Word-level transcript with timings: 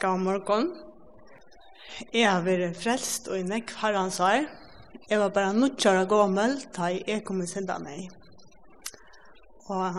God 0.00 0.22
morgon. 0.24 0.68
Jeg 2.08 2.24
har 2.24 2.40
vært 2.46 2.78
frelst 2.80 3.26
og 3.28 3.36
i 3.36 3.44
nekk 3.44 3.74
han 3.82 4.08
år. 4.08 4.46
Jeg 5.10 5.18
var 5.20 5.34
bare 5.34 5.52
nødgjør 5.52 5.98
og 6.00 6.08
gammel 6.08 6.54
da 6.72 6.88
jeg 6.94 7.20
kom 7.26 7.42
i 7.44 7.48
sinda 7.50 7.76
meg. 7.82 8.06
Og 9.68 9.98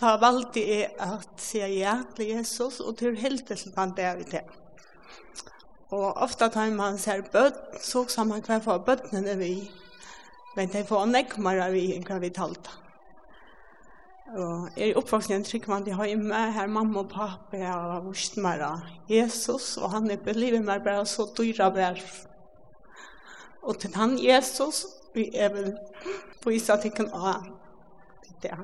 da 0.00 0.14
valgte 0.22 0.64
jeg 0.64 0.88
at 1.04 1.28
si 1.36 1.60
ja 1.60 1.98
til 2.16 2.32
Jesus 2.32 2.80
og 2.80 2.96
til 2.96 3.18
heldelsen 3.20 3.76
han 3.76 3.92
det 3.98 4.08
vi 4.22 4.28
til. 4.32 4.56
Og 5.92 6.16
ofte 6.16 6.48
da 6.48 6.70
man 6.72 6.96
ser 6.96 7.20
bøtt, 7.20 7.76
så 7.84 8.06
sa 8.08 8.24
man 8.24 8.40
hva 8.40 8.62
for 8.64 8.80
bøttene 8.86 9.36
vi. 9.36 9.68
Men 10.56 10.72
det 10.72 10.88
får 10.88 11.12
nekk 11.12 11.36
mer 11.44 11.60
av 11.66 11.76
vi 11.76 11.90
enn 11.92 12.08
hva 12.08 12.22
vi 12.24 12.32
talte. 12.32 12.79
Og 14.30 14.68
er 14.78 14.94
oppvokst 14.94 15.32
i 15.32 15.34
en 15.34 15.44
trygg 15.44 15.66
mann 15.66 15.88
i 15.90 15.94
hjemme, 15.94 16.40
her 16.54 16.68
mamma 16.70 17.02
og 17.02 17.08
pappa 17.10 17.58
har 17.58 18.04
vist 18.04 18.36
meg 18.38 18.62
av 18.62 18.84
Jesus, 19.10 19.72
og 19.80 19.90
han 19.90 20.06
er 20.10 20.22
belivet 20.22 20.62
meg 20.62 20.84
bare 20.84 21.02
så 21.08 21.26
dyra 21.34 21.70
vær. 21.74 21.98
Og 23.66 23.80
til 23.82 23.96
han 23.98 24.14
Jesus, 24.22 24.84
vi 25.14 25.26
er 25.34 25.50
vel 25.54 25.72
på 26.42 26.54
isa 26.54 26.78
tikkun 26.78 27.10
av 27.10 27.48
det. 28.42 28.54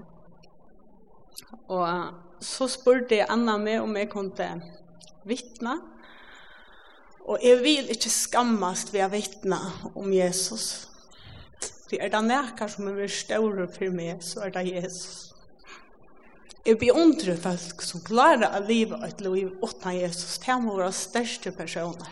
Og 1.67 2.15
så 2.47 2.71
spurte 2.71 3.19
jeg 3.19 3.31
Anna 3.33 3.59
meg 3.59 3.83
om 3.83 3.99
jeg 3.99 4.13
kunne 4.15 4.51
vittne, 5.27 5.81
og 7.27 7.43
jeg 7.43 7.59
vil 7.65 7.91
ikke 7.91 8.13
skammast 8.13 8.93
ved 8.95 9.09
å 9.09 9.11
vittne 9.11 9.59
om 9.99 10.13
Jesus. 10.15 10.87
Det 11.91 11.99
er 11.99 12.11
det 12.15 12.23
nækker 12.23 12.71
som 12.71 12.87
er 12.93 13.11
større 13.11 13.67
for 13.67 13.91
meg, 13.95 14.23
så 14.23 14.47
er 14.47 14.55
det 14.55 14.69
Jesus. 14.71 15.26
Jeg 16.67 16.81
beundrer 16.81 17.37
folk 17.39 17.83
som 17.87 18.03
klarer 18.03 18.51
å 18.51 18.65
leve 18.67 18.99
et 19.07 19.21
liv 19.23 19.53
uten 19.63 19.93
Jesus. 19.95 20.39
Det 20.43 20.57
må 20.59 20.75
være 20.81 20.91
største 20.99 21.53
personer. 21.55 22.11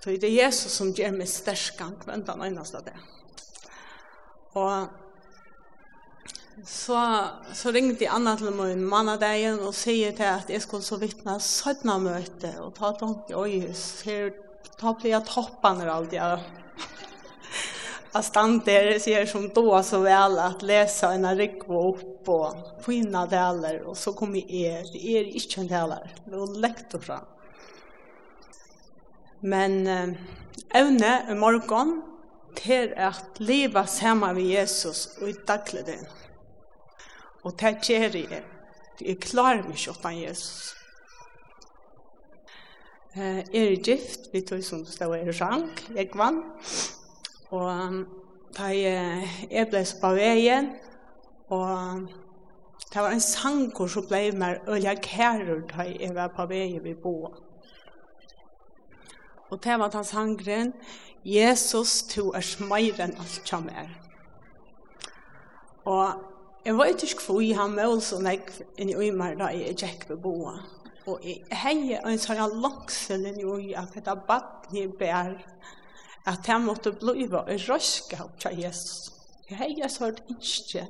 Så 0.00 0.14
det 0.14 0.28
er 0.30 0.46
Jesus 0.46 0.76
som 0.78 0.92
gjør 0.96 1.16
meg 1.18 1.28
størst 1.28 1.74
gang, 1.76 1.96
men 2.06 2.22
den 2.24 2.44
eneste 2.46 2.80
det. 2.86 2.94
Og 4.54 4.86
så, 6.66 7.00
så 7.56 7.72
ringte 7.74 8.04
jeg 8.04 8.12
Anna 8.14 8.36
til 8.38 8.54
min 8.54 8.86
mann 8.86 9.10
av 9.12 9.20
deg 9.22 9.60
og 9.64 9.74
sier 9.76 10.14
til 10.16 10.28
at 10.28 10.50
jeg 10.52 10.62
skulle 10.62 10.86
så 10.86 10.98
vittne 11.00 11.38
sødna 11.42 11.98
møte 12.02 12.52
og 12.62 12.74
ta 12.78 12.92
tanke 13.00 13.36
Oi. 13.36 13.66
Her 14.06 14.30
ta 14.80 14.94
blir 14.94 15.14
jeg 15.14 15.28
toppene 15.28 15.86
og 15.88 15.94
alt 15.94 16.16
att 18.12 18.64
det 18.64 19.02
ser 19.02 19.26
som 19.26 19.48
då 19.48 19.82
så 19.82 20.00
väl 20.00 20.38
att 20.38 20.62
läsa 20.62 21.12
en 21.12 21.36
rekvo 21.36 21.94
upp 21.94 22.28
och 22.28 22.54
finna 22.84 23.26
delar 23.26 23.82
och 23.86 23.96
så 23.96 24.12
kommer 24.12 24.50
er, 24.50 24.92
det 24.92 25.16
är 25.16 25.20
er 25.20 25.24
inte 25.24 25.60
en 25.60 25.66
delar, 25.66 26.14
det 26.24 26.34
är 26.34 26.60
läkt 26.60 26.94
och 26.94 27.04
fram. 27.04 27.24
Men 29.40 29.86
ävne 30.74 31.26
i 31.30 31.34
morgon 31.34 32.02
till 32.54 32.94
att 32.96 33.40
leva 33.40 33.86
samma 33.86 34.32
med 34.32 34.42
Jesus 34.42 35.18
och 35.20 35.28
i 35.28 35.32
dagligen. 35.32 36.06
Och 37.42 37.52
det 37.58 37.90
är 37.90 38.10
det. 38.10 38.42
Det 38.98 39.10
är 39.10 39.14
klar 39.14 39.64
med 39.68 39.78
tjottan 39.78 40.18
Jesus. 40.18 40.74
Eh, 43.14 43.38
er 43.38 43.70
gift, 43.70 44.28
vi 44.32 44.40
tog 44.40 44.64
som 44.64 44.84
det 44.84 44.92
stod 44.92 45.16
i 45.16 45.32
rank, 45.32 45.90
jeg 45.96 46.10
vann. 46.14 46.42
Og 47.50 48.04
da 48.56 48.70
jeg 48.70 49.66
ble 49.70 49.84
på 50.00 50.10
veien, 50.14 50.72
og 51.50 52.08
det 52.92 53.02
var 53.02 53.10
en 53.10 53.22
sanger 53.22 53.90
som 53.90 54.06
ble 54.06 54.30
mer 54.38 54.60
øye 54.70 54.94
kærer 55.02 55.64
da 55.70 55.86
jeg 55.88 56.14
var 56.14 56.30
på 56.36 56.46
veien 56.50 56.84
vi 56.84 56.94
bo. 56.94 57.34
Og 59.50 59.64
det 59.64 59.78
var 59.78 59.90
den 59.90 60.04
sangren, 60.04 60.72
Jesus, 61.24 62.02
du 62.02 62.30
er 62.30 62.40
smøyre 62.40 63.04
enn 63.04 63.18
alt 63.18 63.48
som 63.48 63.66
er. 63.68 63.90
Og 65.84 66.12
jeg 66.64 66.76
vet 66.78 67.02
ikke 67.02 67.24
hvor 67.26 67.54
han 67.58 67.74
mål 67.74 68.02
så 68.04 68.20
nekv 68.22 68.60
inn 68.78 68.92
i 68.92 68.94
øymer 68.94 69.34
da 69.38 69.50
jeg 69.54 69.74
gikk 69.74 70.06
ved 70.10 70.22
boa. 70.22 70.54
Og 71.08 71.24
jeg 71.24 71.42
heier 71.64 72.06
en 72.06 72.20
sånn 72.20 72.60
langsel 72.62 73.26
inn 73.26 73.40
i 73.40 73.46
øymer 73.46 73.82
at 73.82 73.94
dette 73.96 74.16
bakken 74.28 74.76
jeg 74.76 74.94
bærer 75.00 75.38
at 76.28 76.48
jeg 76.48 76.60
måtte 76.60 76.92
blive 76.92 77.40
og 77.40 77.48
røske 77.68 78.18
opp 78.20 78.36
til 78.42 78.60
Jesus. 78.60 79.12
Jeg 79.48 79.58
har 79.58 79.70
ikke 79.72 79.90
hørt 80.00 80.20
ikke 80.28 80.84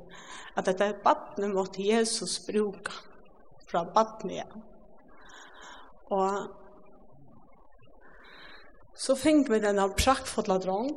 at 0.57 0.67
dette 0.67 0.83
er 0.91 1.47
måtte 1.53 1.83
Jesus 1.83 2.39
bruke 2.45 2.91
fra 3.69 3.85
badne 3.87 4.33
igjen. 4.35 4.63
Og 6.11 6.51
så 9.01 9.15
fikk 9.15 9.47
vi 9.49 9.61
denne 9.63 9.87
prakkfotla 9.95 10.59
drong, 10.61 10.91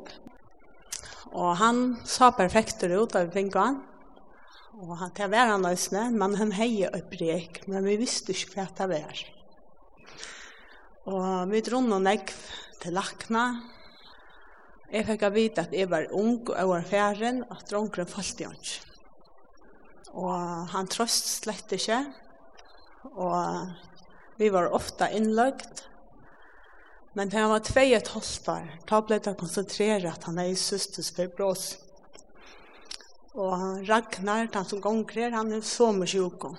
og 1.31 1.51
han 1.57 1.95
sa 2.05 2.29
perfekter 2.35 2.91
ut 2.99 3.15
av 3.15 3.31
fink 3.33 3.55
han, 3.57 3.79
og 4.75 4.97
han 4.99 5.13
til 5.15 5.31
hver 5.31 5.53
han 5.53 5.63
løsne, 5.63 6.09
men 6.11 6.35
han 6.35 6.51
heier 6.57 6.93
opp 6.93 7.15
rek, 7.21 7.63
men 7.71 7.87
vi 7.87 7.95
visste 8.01 8.35
ikke 8.35 8.59
hva 8.59 8.67
det 8.75 8.89
var. 8.91 9.23
Og 11.05 11.51
vi 11.53 11.63
dronne 11.63 12.01
nekv 12.03 12.35
til 12.83 12.95
lakna, 12.97 13.45
Jeg 14.91 15.07
fikk 15.07 15.23
å 15.25 15.31
vite 15.33 15.63
at 15.65 15.73
jeg 15.73 15.89
var 15.89 16.11
ung 16.13 16.43
og 16.45 16.69
var 16.69 16.85
færen, 16.85 17.41
at 17.49 17.65
drongren 17.71 18.09
falt 18.09 18.41
i 18.41 18.45
hans. 18.45 18.75
Og 20.13 20.69
han 20.71 20.87
trøst 20.87 21.31
slett 21.41 21.73
ikke, 21.75 22.03
og 23.15 23.73
vi 24.39 24.51
var 24.53 24.71
ofte 24.75 25.09
innløgt. 25.15 25.83
Men 27.15 27.31
da 27.31 27.45
han 27.45 27.53
var 27.53 27.63
tvei 27.63 27.93
et 27.95 28.11
halvt 28.11 28.49
år, 28.51 28.69
da 28.87 29.01
ble 29.01 29.19
det 29.23 29.35
konsentreret 29.39 30.07
at 30.11 30.27
han 30.27 30.39
er 30.39 30.51
i 30.51 30.59
søsters 30.59 31.13
fibros. 31.15 31.67
Og 33.35 33.83
Ragnar, 33.87 34.49
han 34.53 34.67
som 34.67 34.81
gonger, 34.83 35.33
han 35.35 35.53
er 35.55 35.63
sommersjuk. 35.63 36.49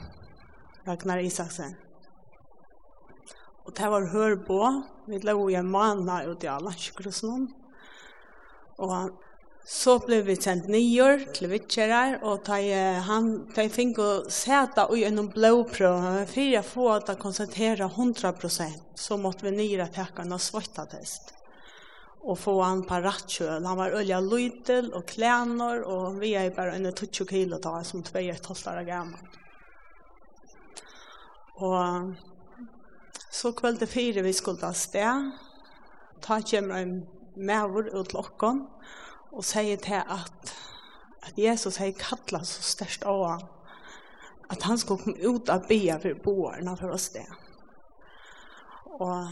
Ragnar 0.87 1.22
Isaksen. 1.25 1.76
Og 3.66 3.75
det 3.76 3.88
var 3.91 4.10
hør 4.12 4.37
på, 4.47 4.60
vi 5.08 5.19
lå 5.25 5.37
i 5.50 5.56
en 5.58 5.70
måned 5.70 6.28
ut 6.31 6.44
i 6.44 6.50
alle 6.53 6.72
kjøkrosen. 6.76 7.48
Og 8.82 9.10
så 9.69 9.98
blev 9.98 10.26
vi 10.28 10.37
sendt 10.38 10.69
nyer 10.70 11.25
til 11.34 11.48
vittjerar, 11.50 12.20
og 12.22 12.44
ta, 12.47 12.59
han, 13.09 13.31
ta 13.50 13.64
fikk 13.72 13.98
å 13.98 14.10
seta 14.31 14.84
i 14.94 15.03
en 15.09 15.25
blåprøv, 15.32 16.04
for 16.31 16.42
jeg 16.42 16.69
få 16.69 16.84
at 16.94 17.10
jeg 17.10 17.22
konsentrera 17.22 17.88
100%, 17.88 18.84
så 18.94 19.19
måtte 19.19 19.48
vi 19.48 19.56
nyer 19.56 19.88
takke 19.91 20.22
en 20.22 20.37
svøttatest. 20.38 21.32
Og 22.26 22.38
få 22.38 22.54
han 22.62 22.84
på 22.87 23.00
rattkjøl. 23.03 23.66
Han 23.66 23.78
var 23.78 23.94
olja 23.94 24.20
lytel 24.22 24.93
og 24.94 25.04
klänor, 25.10 25.82
og 25.87 26.22
vi 26.22 26.32
er 26.38 26.54
bare 26.54 26.75
under 26.78 26.94
20 26.94 27.26
kilo 27.31 27.58
da, 27.62 27.81
som 27.87 28.03
2,5 28.06 28.70
år 28.70 28.81
gammel. 28.87 29.34
Og 31.66 32.14
så 33.34 33.53
kveld 33.56 33.82
fire 33.91 34.22
vi 34.22 34.32
skulle 34.32 34.62
ta 34.62 34.72
sted, 34.75 35.31
ta 36.22 36.41
kommer 36.43 36.82
en 36.82 36.97
mævur 37.36 37.91
ut 37.92 38.08
til 38.10 38.20
okkon, 38.20 38.64
og 39.32 39.44
sier 39.44 39.76
til 39.76 40.00
at, 40.00 40.54
at 41.22 41.38
Jesus 41.38 41.76
har 41.76 41.92
kallet 42.00 42.48
så 42.48 42.62
størst 42.64 43.04
av 43.04 43.24
han, 43.26 43.44
at 44.50 44.62
han 44.62 44.78
skulle 44.78 45.02
komme 45.02 45.34
ut 45.34 45.50
av 45.50 45.66
bya 45.69 45.98
for 46.02 46.22
boerne 46.25 46.76
for 46.78 46.94
oss 46.94 47.10
det. 47.14 47.26
Og 48.96 49.26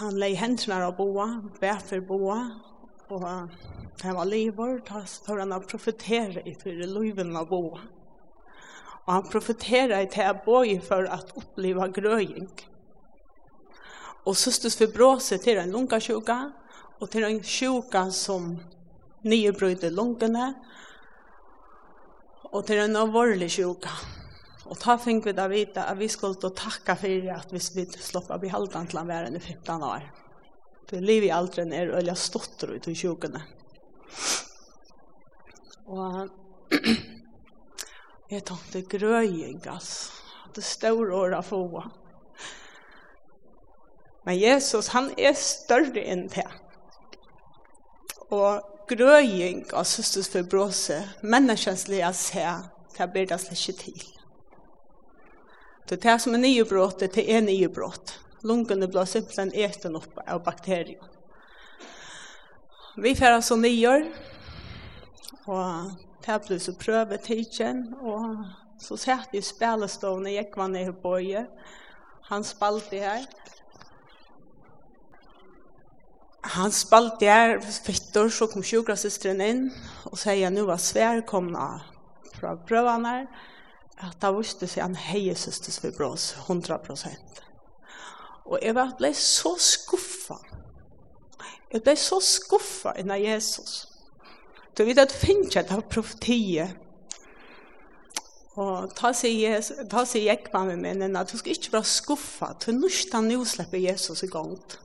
han 0.00 0.16
leier 0.18 0.40
hendene 0.40 0.80
av 0.88 0.96
boa, 0.98 1.28
bær 1.60 1.82
for 1.84 2.02
boa, 2.08 2.38
og 3.12 3.26
han 4.02 4.16
var 4.16 4.24
livet, 4.26 4.80
da 4.88 5.04
står 5.06 5.44
han 5.44 5.52
og 5.54 5.68
profeterer 5.70 6.40
i 6.48 6.54
for 6.58 6.72
liven 6.72 7.36
av 7.36 7.50
boa. 7.52 7.82
Og 9.04 9.10
han 9.12 9.28
profeterer 9.28 10.00
i 10.00 10.08
til 10.10 10.40
boi 10.46 10.78
for 10.82 11.04
at 11.12 11.34
oppleve 11.36 11.90
grøying. 11.92 12.48
Og 14.24 14.36
søstes 14.40 14.78
for 14.80 14.88
bråset 14.88 15.44
til 15.44 15.60
en 15.60 15.74
lungasjuka, 15.76 16.38
Og 17.00 17.10
til 17.10 17.26
en 17.26 17.40
sjuka 17.42 18.06
som 18.14 18.54
nyebryter 19.24 19.90
lungene, 19.94 20.52
og 22.54 22.66
til 22.68 22.84
en 22.84 22.96
alvorlig 23.00 23.48
sjuka. 23.50 23.90
Og 24.70 24.78
ta 24.80 24.96
fink 25.00 25.26
vi 25.26 25.34
da 25.36 25.48
vite 25.50 25.82
at 25.84 25.98
vi 25.98 26.08
skulle 26.08 26.38
ta 26.40 26.52
takka 26.54 26.94
for 26.96 27.32
at 27.34 27.50
vi 27.52 27.60
skulle 27.60 28.00
slått 28.00 28.30
av 28.32 28.44
i 28.44 28.50
til 28.50 28.98
han 28.98 29.10
være 29.10 29.26
enn 29.28 29.36
i 29.36 29.42
15 29.42 29.82
år. 29.82 30.06
For 30.88 31.00
livet 31.00 31.28
i 31.28 31.34
alderen 31.34 31.72
er 31.72 31.92
øyla 31.96 32.14
stotter 32.14 32.76
ut 32.76 32.88
i 32.88 32.94
sjukene. 32.94 33.42
Og 35.86 36.30
jeg 38.30 38.44
tenkte 38.44 38.82
grøying, 38.88 39.66
altså. 39.66 40.12
Det 40.54 40.62
står 40.64 40.94
store 40.94 41.14
år 41.14 41.42
få. 41.42 41.82
Men 44.24 44.38
Jesus, 44.38 44.86
han 44.94 45.10
er 45.18 45.34
større 45.34 46.00
enn 46.00 46.28
det 46.30 46.46
og 48.32 48.86
grøying 48.88 49.64
av 49.72 49.86
søstersforbrose, 49.88 50.98
å 51.24 52.12
se, 52.12 52.46
det 52.96 53.08
blir 53.12 53.26
det 53.28 53.40
slett 53.40 53.60
ikke 53.60 53.80
til. 53.80 54.04
Det 55.84 55.98
er 55.98 56.04
det 56.04 56.20
som 56.22 56.34
er 56.34 56.40
nye 56.40 56.64
brått, 56.64 57.00
det 57.00 57.24
er 57.28 57.42
nye 57.44 57.68
brått. 57.68 58.18
Lungene 58.44 58.88
blir 58.88 59.08
simpelthen 59.08 59.52
eten 59.52 59.96
opp 59.96 60.18
av 60.26 60.42
bakterier. 60.44 61.00
Vi 62.96 63.14
får 63.18 63.40
altså 63.40 63.56
nye, 63.58 63.94
og 65.50 65.90
det 66.24 66.36
blir 66.46 66.60
så 66.62 66.72
prøvetidsen, 66.78 67.82
og 68.00 68.44
så 68.80 68.96
satt 69.00 69.32
vi 69.32 69.40
i 69.40 69.44
spillestående, 69.44 70.32
jeg 70.36 70.52
var 70.56 70.70
nede 70.70 70.92
på 70.92 71.16
bøye, 71.16 71.46
han 72.30 72.44
spalte 72.46 73.00
her, 73.02 73.26
han 76.44 76.72
spalt 76.72 77.20
der 77.20 77.60
fettor, 77.60 78.28
så 78.28 78.46
kom 78.52 78.64
sjukra-systeren 78.64 79.40
inn 79.40 79.62
og 80.10 80.18
sier 80.20 80.52
nu 80.52 80.66
var 80.68 80.82
svær 80.82 81.22
komna 81.24 81.78
fra 82.34 82.52
prøvene 82.68 83.14
at 84.04 84.18
da 84.20 84.32
visste 84.34 84.68
seg 84.68 84.82
han 84.84 84.98
heie 84.98 85.32
systers 85.38 85.78
for 85.80 85.94
brås, 85.96 86.34
100 86.44 86.82
prosent. 86.84 87.40
Og 88.44 88.58
jeg 88.60 88.76
var 88.76 88.92
ble 88.98 89.14
så 89.16 89.54
skuffa. 89.56 90.36
Jeg 91.72 91.82
ble 91.82 91.96
så 91.96 92.20
skuffa 92.20 92.92
innan 93.00 93.22
Jesus. 93.22 93.86
Du 94.76 94.84
vet 94.84 95.00
at 95.00 95.14
finnes 95.14 95.54
jeg 95.54 95.64
det 95.64 95.78
var 95.78 95.88
profetiet. 95.88 96.80
Og 98.60 98.92
ta 98.94 99.10
seg, 99.16 99.40
Jesus, 99.40 99.80
ta 99.90 100.04
seg 100.06 100.28
jeg 100.28 100.50
med 100.52 100.76
meg, 100.76 100.98
men 101.00 101.16
at 101.18 101.32
du 101.32 101.38
skal 101.38 101.56
ikke 101.56 101.72
være 101.72 101.90
skuffa, 101.90 102.52
du 102.62 102.70
nustan 102.76 103.26
nå 103.30 103.40
slipper 103.48 103.80
Jesus 103.80 104.22
i 104.22 104.30
gongt. 104.30 104.78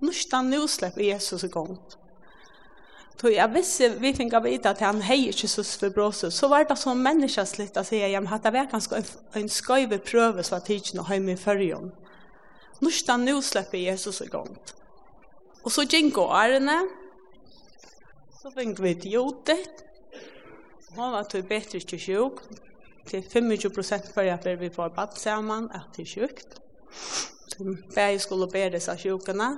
Nustan 0.00 0.50
nu 0.50 0.68
släpper 0.68 1.02
Jesus 1.02 1.44
i 1.44 1.46
igång. 1.46 1.78
Så 3.20 3.28
jeg 3.28 3.50
visste 3.50 3.88
vi 3.98 4.12
fikk 4.14 4.34
av 4.38 4.44
vite 4.46 4.70
at 4.70 4.80
han 4.80 5.00
heier 5.02 5.34
ikke 5.34 5.48
så 5.50 5.64
for 5.80 5.90
bråse. 5.90 6.30
Så 6.30 6.48
var 6.48 6.64
det 6.64 6.76
sånn 6.78 7.02
människa 7.02 7.46
slitt 7.46 7.76
att 7.76 7.86
säga 7.86 8.08
jag 8.08 8.26
hade 8.26 8.50
verkan 8.50 8.80
ska 8.80 9.02
en 9.32 9.48
skøyve 9.48 9.98
prøve 9.98 10.42
så 10.42 10.56
at 10.56 10.68
jeg 10.68 10.76
ikke 10.76 11.00
och 11.00 11.08
hem 11.08 11.28
i 11.28 11.36
förrjön. 11.36 11.90
Nustan 12.80 13.24
nu 13.24 13.42
släpper 13.42 13.78
Jesus 13.78 14.20
i 14.20 14.24
igång. 14.24 14.58
Og 15.64 15.72
så 15.72 15.82
gikk 15.82 16.18
och 16.18 16.34
ærene, 16.34 16.88
Så 18.42 18.50
fikk 18.54 18.78
vi 18.82 18.94
til 18.94 19.10
Jotet. 19.10 19.84
Hon 20.96 21.12
var 21.12 21.24
til 21.26 21.42
bedre 21.42 21.80
ikke 21.80 21.98
sjuk. 21.98 22.38
Til 23.06 23.22
25 23.22 23.58
prosent 23.58 23.74
procent 23.74 24.14
började 24.14 24.56
vi 24.56 24.70
får 24.70 24.88
bad 24.88 25.16
sammen, 25.16 25.70
at 25.74 25.96
det 25.96 26.02
er 26.02 26.06
sjukt. 26.06 26.60
Så 27.48 27.76
Bär 27.94 28.18
skulle 28.18 28.46
bedre 28.52 28.80
seg 28.80 28.98
sjukene. 28.98 29.48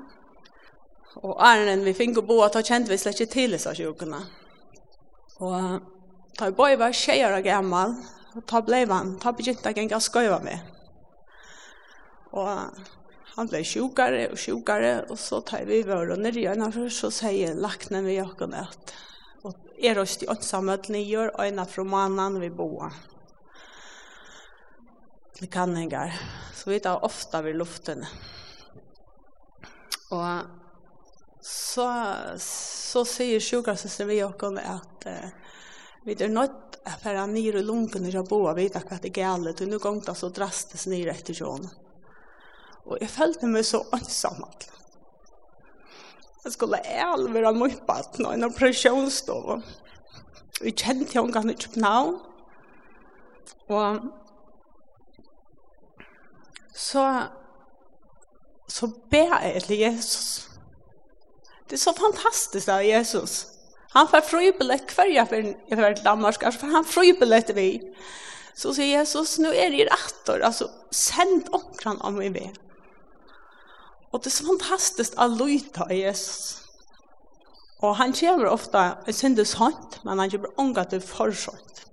Og 1.18 1.34
æren 1.42 1.82
vi 1.84 1.94
fikk 1.96 2.20
å 2.20 2.26
bo 2.26 2.38
at 2.44 2.54
da 2.54 2.62
kjente 2.62 2.92
vi 2.92 2.98
slett 3.00 3.18
ikke 3.18 3.34
til 3.34 3.56
disse 3.56 3.74
sjukene. 3.74 4.20
Og 5.42 5.82
da 6.38 6.48
jeg 6.48 6.56
bare 6.56 6.78
var 6.78 6.94
tjejer 6.94 7.34
og 7.34 7.44
gammel, 7.44 7.96
og 8.36 8.46
da 8.46 8.62
ble 8.62 8.84
han, 8.86 9.16
da 9.18 9.34
begynte 9.34 9.72
jeg 9.72 9.88
ikke 9.88 9.98
å 9.98 10.06
skøyve 10.06 10.38
med. 10.44 10.70
Og 12.38 12.50
han 13.34 13.50
ble 13.50 13.62
sjukere 13.66 14.28
og 14.30 14.38
sjukere, 14.38 14.94
og 15.10 15.18
så 15.18 15.40
tar 15.46 15.66
vi 15.68 15.82
vår 15.86 16.14
og 16.14 16.22
nere 16.22 16.44
igjen, 16.44 16.66
så 16.94 17.10
sier 17.14 17.58
lakne 17.58 18.04
vi 18.06 18.20
jokken 18.20 18.54
at 18.62 18.94
og 19.40 19.56
er 19.80 19.96
oss 19.96 20.18
til 20.20 20.28
åtsamhet 20.28 20.90
nyer, 20.92 21.32
øyne 21.40 21.64
fra 21.64 21.84
mannen 21.88 22.36
vi 22.42 22.50
bor. 22.52 22.92
Vi 25.40 25.48
kan 25.48 25.72
ikke, 25.80 26.10
så 26.54 26.68
vi 26.68 26.80
tar 26.84 27.04
ofte 27.06 27.40
ved 27.46 27.56
luftene. 27.56 28.08
Og 30.12 30.59
så, 31.42 32.14
så 32.38 33.04
säger 33.04 33.40
sjukrasøster 33.40 34.04
vi 34.04 34.22
och 34.22 34.42
også 34.42 34.60
att 34.64 35.06
eh, 35.06 35.28
vi 36.04 36.12
er 36.12 36.28
nødt 36.28 36.72
til 36.72 36.80
å 36.86 36.96
fære 37.02 37.26
ned 37.26 37.56
i 37.56 37.62
lunken 37.62 38.06
i 38.06 38.10
Raboa, 38.10 38.54
vi 38.54 38.68
vet 38.68 38.76
att 38.76 39.02
det 39.02 39.08
är 39.08 39.22
galet 39.22 39.60
och 39.60 39.68
nu 39.68 39.78
går 39.78 40.00
det 40.06 40.14
så 40.14 40.28
drastiskt 40.28 40.86
ner 40.86 41.08
efter 41.08 41.34
sjön. 41.34 41.68
Och 42.84 42.98
jag 43.00 43.10
följde 43.10 43.46
mig 43.46 43.64
så 43.64 43.86
ensam 43.92 44.44
att 44.44 44.70
jag 46.44 46.52
skulle 46.52 46.76
ærlig 46.84 47.32
være 47.32 47.52
mye 47.52 47.76
på 47.86 47.92
at 47.92 48.18
noen 48.18 48.44
operasjonsstov. 48.44 49.60
Vi 50.60 50.72
kjente 50.72 51.18
jo 51.18 51.26
en 51.26 51.32
gang 51.32 51.50
i 51.50 51.54
København, 51.54 52.20
Och 53.70 53.96
så 56.74 57.22
så 58.66 58.86
ber 59.10 59.44
jag 59.52 59.62
till 59.62 59.80
Jesus 59.80 60.49
Det 61.70 61.76
er 61.76 61.84
så 61.84 61.92
fantastiskt 61.94 62.68
av 62.68 62.82
Jesus. 62.82 63.46
Han 63.92 64.08
får 64.08 64.20
fribillett 64.20 64.86
kvarja 64.86 65.26
för 65.26 65.54
jag 65.68 65.76
var 65.76 65.92
till 65.94 66.04
Danmark, 66.04 66.42
alltså 66.42 66.60
för 66.60 66.66
han 66.66 66.84
fribillett 66.84 67.50
vi. 67.50 67.94
Så 68.54 68.74
säger 68.74 68.98
Jesus, 68.98 69.38
nu 69.38 69.54
är 69.54 69.70
det 69.70 69.84
rättor, 69.84 70.40
alltså 70.40 70.70
send 70.90 71.48
omkran 71.52 72.00
om 72.00 72.18
vi 72.18 72.28
vil. 72.28 72.58
Och 74.10 74.20
det 74.22 74.28
är 74.28 74.30
så 74.30 74.44
fantastiskt 74.44 75.14
att 75.16 75.38
lyta 75.38 75.82
av 75.82 75.92
Jesus. 75.92 76.62
Och 77.80 77.96
han 77.96 78.12
kommer 78.12 78.46
ofta, 78.46 78.96
jag 79.06 79.14
syndes 79.14 79.54
hånd, 79.54 79.96
men 80.02 80.18
han 80.18 80.30
kommer 80.30 80.50
unga 80.56 80.84
til 80.84 81.00
for 81.00 81.30
försånt. 81.30 81.86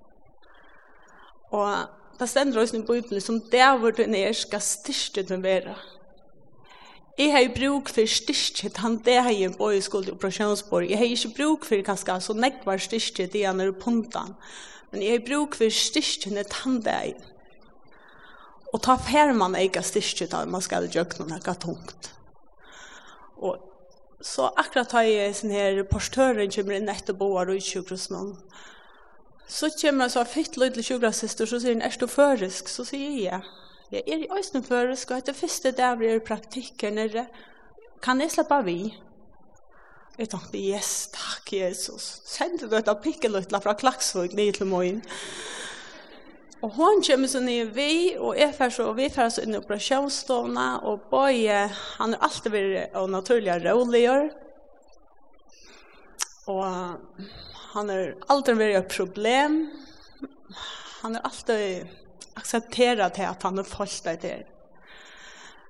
Och 1.51 1.67
det 2.19 2.29
stender 2.29 2.61
også 2.61 2.77
i 2.77 2.81
Bibelen, 2.81 3.21
som 3.21 3.39
där 3.51 3.77
vart 3.77 3.99
er, 3.99 4.33
skal 4.33 4.33
ska 4.33 4.59
styrsta 4.59 5.21
den 5.21 5.43
vera. 5.43 5.75
Jeg 7.17 7.31
har 7.33 7.47
bruk 7.49 7.89
for 7.89 8.05
styrket, 8.05 8.77
han 8.77 8.99
det 9.05 9.15
har 9.25 9.33
jeg 9.33 9.55
på 9.57 9.71
i 9.73 9.81
skuld 9.81 10.11
operasjonsborg. 10.13 10.91
Jeg 10.91 10.99
har 10.99 11.09
ikke 11.09 11.33
bruk 11.39 11.65
for 11.65 11.81
kanskje, 11.87 12.19
så 12.21 12.35
nekvar 12.37 12.77
styrket 12.77 13.33
i 13.39 13.41
han 13.47 13.63
er 13.63 13.71
puntan. 13.73 14.35
Men 14.91 15.01
jeg 15.01 15.15
har 15.15 15.25
bruk 15.25 15.57
for 15.57 15.73
styrket, 15.73 16.53
han 16.61 16.77
det 16.85 16.93
er. 16.93 17.25
Og 18.69 18.83
ta 18.85 18.99
fer 19.01 19.33
man 19.33 19.57
ikke 19.57 19.81
styrket, 19.81 20.37
man 20.45 20.61
skal 20.61 20.85
gjøre 20.93 21.25
noe 21.25 21.57
tungt. 21.57 22.11
Og 23.41 23.65
så 24.21 24.51
akkurat 24.53 24.93
har 24.99 25.09
jeg 25.09 25.35
sånn 25.39 25.57
her 25.57 25.83
portøren 25.89 26.53
kommer 26.53 26.77
inn 26.77 26.89
etter 26.89 27.17
boar 27.17 27.49
og 27.49 27.57
utsjukrosen. 27.57 28.35
Så 29.47 29.69
kommer 29.81 30.05
jeg 30.05 30.13
så 30.13 30.23
fitt 30.29 30.57
løydelig 30.57 30.85
sjukrossister, 30.85 31.49
så 31.49 31.59
sier 31.63 31.79
han, 31.79 31.85
er 31.85 31.97
du 31.97 32.05
førisk? 32.05 32.69
Så 32.69 32.85
sier 32.85 33.17
jeg, 33.23 33.41
Jeg 33.91 34.03
er 34.07 34.23
i 34.25 34.27
øyne 34.27 34.63
for, 34.63 34.95
skal 34.95 35.15
jeg 35.15 35.23
til 35.23 35.33
første 35.33 35.71
dag 35.71 35.97
blir 35.97 36.19
praktikker 36.19 36.91
nere. 36.91 37.27
Kan 38.03 38.19
jeg 38.19 38.33
slippe 38.33 38.55
av 38.59 38.67
i? 38.67 38.81
Jeg 40.17 40.27
tenkte, 40.33 40.59
yes, 40.59 41.07
takk, 41.13 41.53
Jesus. 41.53 42.07
Sendte 42.27 42.67
du 42.67 42.75
et 42.75 42.89
pikkelutla 43.03 43.61
fra 43.63 43.77
Klaksvøk 43.79 44.33
ned 44.35 44.57
til 44.57 44.67
morgen. 44.67 45.03
Og 46.65 46.73
hon 46.73 47.03
kommer 47.05 47.29
så 47.31 47.39
nye 47.39 47.67
vi, 47.71 48.17
og 48.17 48.35
jeg 48.35 48.55
fer 48.57 48.73
så, 48.73 48.89
og 48.89 48.97
vi 48.97 49.07
fer 49.13 49.29
så 49.31 49.45
inn 49.45 49.55
i 49.55 49.59
operasjonsstående, 49.61 50.65
og 50.89 51.05
Bøye, 51.11 51.67
han 51.99 52.15
er 52.17 52.25
alltid 52.27 52.51
vært 52.51 52.97
og 52.97 53.11
naturlig 53.13 53.55
roligere. 53.63 54.31
Og 56.51 56.65
han 57.75 57.93
er 57.93 58.17
alltid 58.27 58.59
vært 58.59 58.81
et 58.81 58.97
problem. 58.97 59.61
Han 61.05 61.15
er 61.15 61.29
alltid 61.29 61.96
acceptera 62.37 63.09
det 63.09 63.27
att 63.29 63.43
han 63.43 63.57
har 63.57 63.63
fallit 63.63 64.21
där. 64.21 64.45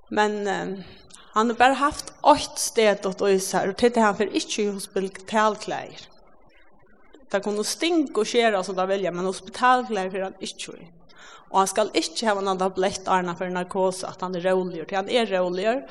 Men 0.08 0.46
eh, 0.46 0.84
han 1.32 1.50
har 1.50 1.56
bara 1.56 1.72
haft 1.72 2.14
ett 2.36 2.58
sted 2.58 3.06
åt 3.06 3.20
oss 3.20 3.52
här 3.52 3.68
och 3.68 3.76
titta 3.76 4.00
han 4.00 4.16
för 4.16 4.34
inte 4.34 4.72
hospitalkläder. 4.72 6.00
Det 7.30 7.40
kunne 7.40 7.64
stink 7.64 8.18
och 8.18 8.28
skära 8.28 8.64
som 8.64 8.76
det 8.76 8.86
vilja, 8.86 9.12
men 9.12 9.24
hospitalkläder 9.24 10.10
för 10.10 10.20
han 10.20 10.34
inte. 10.38 10.86
Och 11.50 11.58
han 11.58 11.68
skal 11.68 11.90
inte 11.94 12.26
ha 12.26 12.40
någon 12.40 12.58
tablett 12.58 13.08
arna 13.08 13.36
för 13.36 13.48
narkos 13.48 14.04
att 14.04 14.20
han 14.20 14.34
är 14.34 14.84
til 14.84 14.96
Han 14.96 15.08
är 15.08 15.26
roligare. 15.26 15.88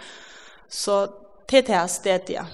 Så 0.70 1.08
titta 1.48 1.74
här 1.74 1.88
stedet, 1.88 2.30
ja. 2.30 2.46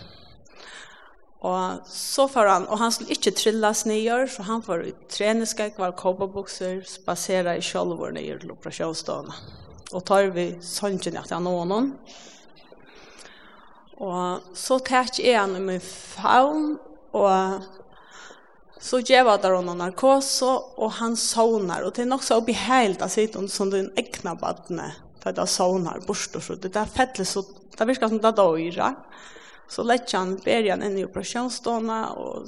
Og 1.44 1.88
så 1.92 2.24
får 2.32 2.48
han, 2.48 2.66
og 2.72 2.80
han 2.80 2.92
skulle 2.96 3.12
ikke 3.12 3.34
trillas 3.36 3.84
nye, 3.90 4.22
så 4.32 4.46
han 4.48 4.62
får 4.64 4.86
treningsskek, 5.12 5.76
var 5.80 5.96
kobberbukser, 6.00 6.80
spasere 6.88 7.58
i 7.60 7.64
kjolvor 7.64 8.14
nye 8.16 8.38
til 8.40 8.54
operasjonsstående. 8.56 9.36
Og 9.92 10.06
tar 10.08 10.30
vi 10.34 10.54
sannsyn 10.64 11.20
at 11.20 11.34
han 11.36 11.44
nån 11.44 11.74
noen. 11.74 11.90
Og 14.04 14.56
så 14.58 14.80
tar 14.88 15.12
jeg 15.20 15.36
han 15.36 15.58
i 15.60 15.66
min 15.68 15.84
faun, 15.84 16.78
og 17.12 17.68
så 18.80 19.02
gjør 19.04 19.34
jeg 19.34 19.44
der 19.44 19.60
noen 19.60 19.84
narkose, 19.84 20.48
og 20.80 20.96
han 21.02 21.20
sovner. 21.20 21.84
Og 21.84 21.92
det 21.92 22.06
er 22.06 22.12
nok 22.14 22.24
så 22.24 22.40
beheilt 22.40 23.04
av 23.04 23.12
sitt, 23.12 23.36
som 23.52 23.72
den 23.72 23.92
egna 24.00 24.38
badene, 24.40 24.94
for 25.20 25.36
det 25.36 25.52
sovner 25.52 26.00
bort 26.08 26.40
og 26.40 26.48
så. 26.48 26.56
Det 26.56 26.72
er 26.72 26.88
fettelig, 26.88 27.28
så 27.36 27.44
det 27.76 27.90
virker 27.90 28.08
som 28.08 28.24
det 28.24 28.32
er 28.32 28.40
døyre. 28.40 28.72
Ja. 28.80 28.94
Så 29.74 29.84
lett 29.84 30.12
han 30.14 30.36
ber 30.44 30.70
han 30.70 30.84
inn 30.86 31.00
i 31.02 31.06
operasjonsstående, 31.08 32.00
og 32.22 32.46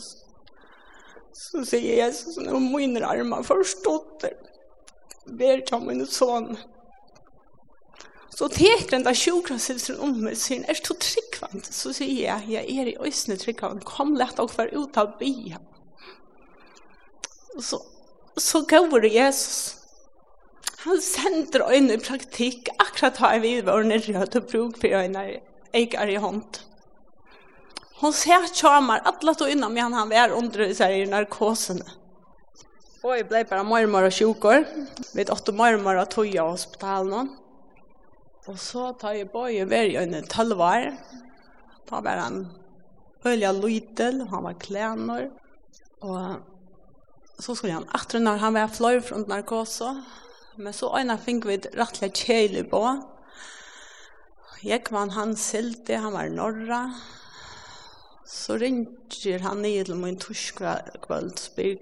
så 1.36 1.64
sier 1.66 2.04
Jesus, 2.04 2.38
nå 2.38 2.60
må 2.62 2.84
inn 2.86 3.00
armer 3.02 3.46
forstått, 3.46 4.28
ber 5.40 5.64
han 5.72 5.88
min 5.88 6.06
sånn. 6.06 6.54
Så 8.36 8.50
teker 8.52 8.98
han 8.98 9.06
da 9.08 9.14
sin 9.16 9.98
om 10.04 10.14
meg, 10.22 10.36
sier 10.38 10.60
han, 10.60 10.68
er 10.70 10.82
du 10.86 10.92
tryggvand? 10.94 11.66
Så 11.66 11.96
sier 11.96 12.28
jeg, 12.28 12.52
jeg 12.52 12.78
er 12.84 12.92
i 12.92 12.98
øsne 13.10 13.40
tryggvand, 13.42 13.82
kom 13.88 14.14
lett 14.20 14.42
og 14.44 14.54
vær 14.54 14.70
ut 14.76 15.00
av 15.02 15.16
byen. 15.18 15.66
Så, 17.64 17.80
så 18.38 18.62
går 18.70 19.08
Jesus, 19.08 19.80
han 20.86 21.02
sender 21.02 21.66
øynene 21.72 21.98
i 21.98 22.04
praktikk 22.04 22.70
akkurat 22.76 23.18
har 23.24 23.40
vi 23.42 23.56
vært 23.66 23.90
nere 23.90 24.28
til 24.30 24.44
bruk 24.46 24.78
for 24.78 24.94
øynene, 24.94 25.40
jeg 25.74 25.96
er 25.98 26.12
i 26.14 26.22
hånd. 26.22 26.60
Hon 28.00 28.14
ser 28.14 28.54
tjamar 28.54 29.02
alla 29.04 29.34
to 29.34 29.48
innan 29.48 29.74
men 29.74 29.94
han 29.94 30.10
var 30.10 30.30
under 30.30 30.74
så 30.74 30.84
här 30.84 30.92
i 30.92 31.06
narkosen. 31.06 31.82
Och 33.04 33.18
jag 33.18 33.28
blev 33.28 33.48
bara 33.48 33.64
mormor 33.64 34.04
och 34.04 34.14
sjukor. 34.14 34.66
Vet 35.14 35.30
åtta 35.30 35.52
mormor 35.52 35.98
att 35.98 36.12
toja 36.12 36.44
hospital 36.44 37.10
någon. 37.10 37.38
Och 38.48 38.60
så 38.60 38.94
tar 38.94 39.14
jag 39.14 39.32
boje 39.32 39.86
i 39.86 39.96
en 39.96 40.24
tolvar. 40.24 40.98
Ta 41.90 42.02
var 42.02 42.12
han 42.12 42.48
ölja 43.24 43.52
lytel, 43.52 44.28
han 44.30 44.44
var 44.44 44.54
klänor. 44.54 45.32
Och 46.02 46.20
så 47.40 47.56
skulle 47.56 47.74
han 47.74 47.84
åter 47.84 48.20
när 48.20 48.38
han 48.38 48.54
var 48.54 48.68
flöj 48.68 49.02
från 49.02 49.22
narkosen. 49.22 50.04
Men 50.56 50.74
så 50.74 51.00
ena 51.00 51.18
fick 51.18 51.46
vi 51.46 51.58
rättliga 51.58 52.12
kjejlig 52.12 52.70
på. 52.70 53.02
Jag 54.62 54.92
var 54.92 55.10
han 55.10 55.36
silte, 55.36 55.96
han 55.96 56.14
var 56.14 56.30
norra. 56.30 56.94
Så 58.26 58.58
ringer 58.58 59.40
han 59.40 59.62
ned 59.62 59.86
til 59.86 60.00
min 60.02 60.18
torskva 60.18 60.80
kvöld, 61.02 61.38
spyr 61.40 61.78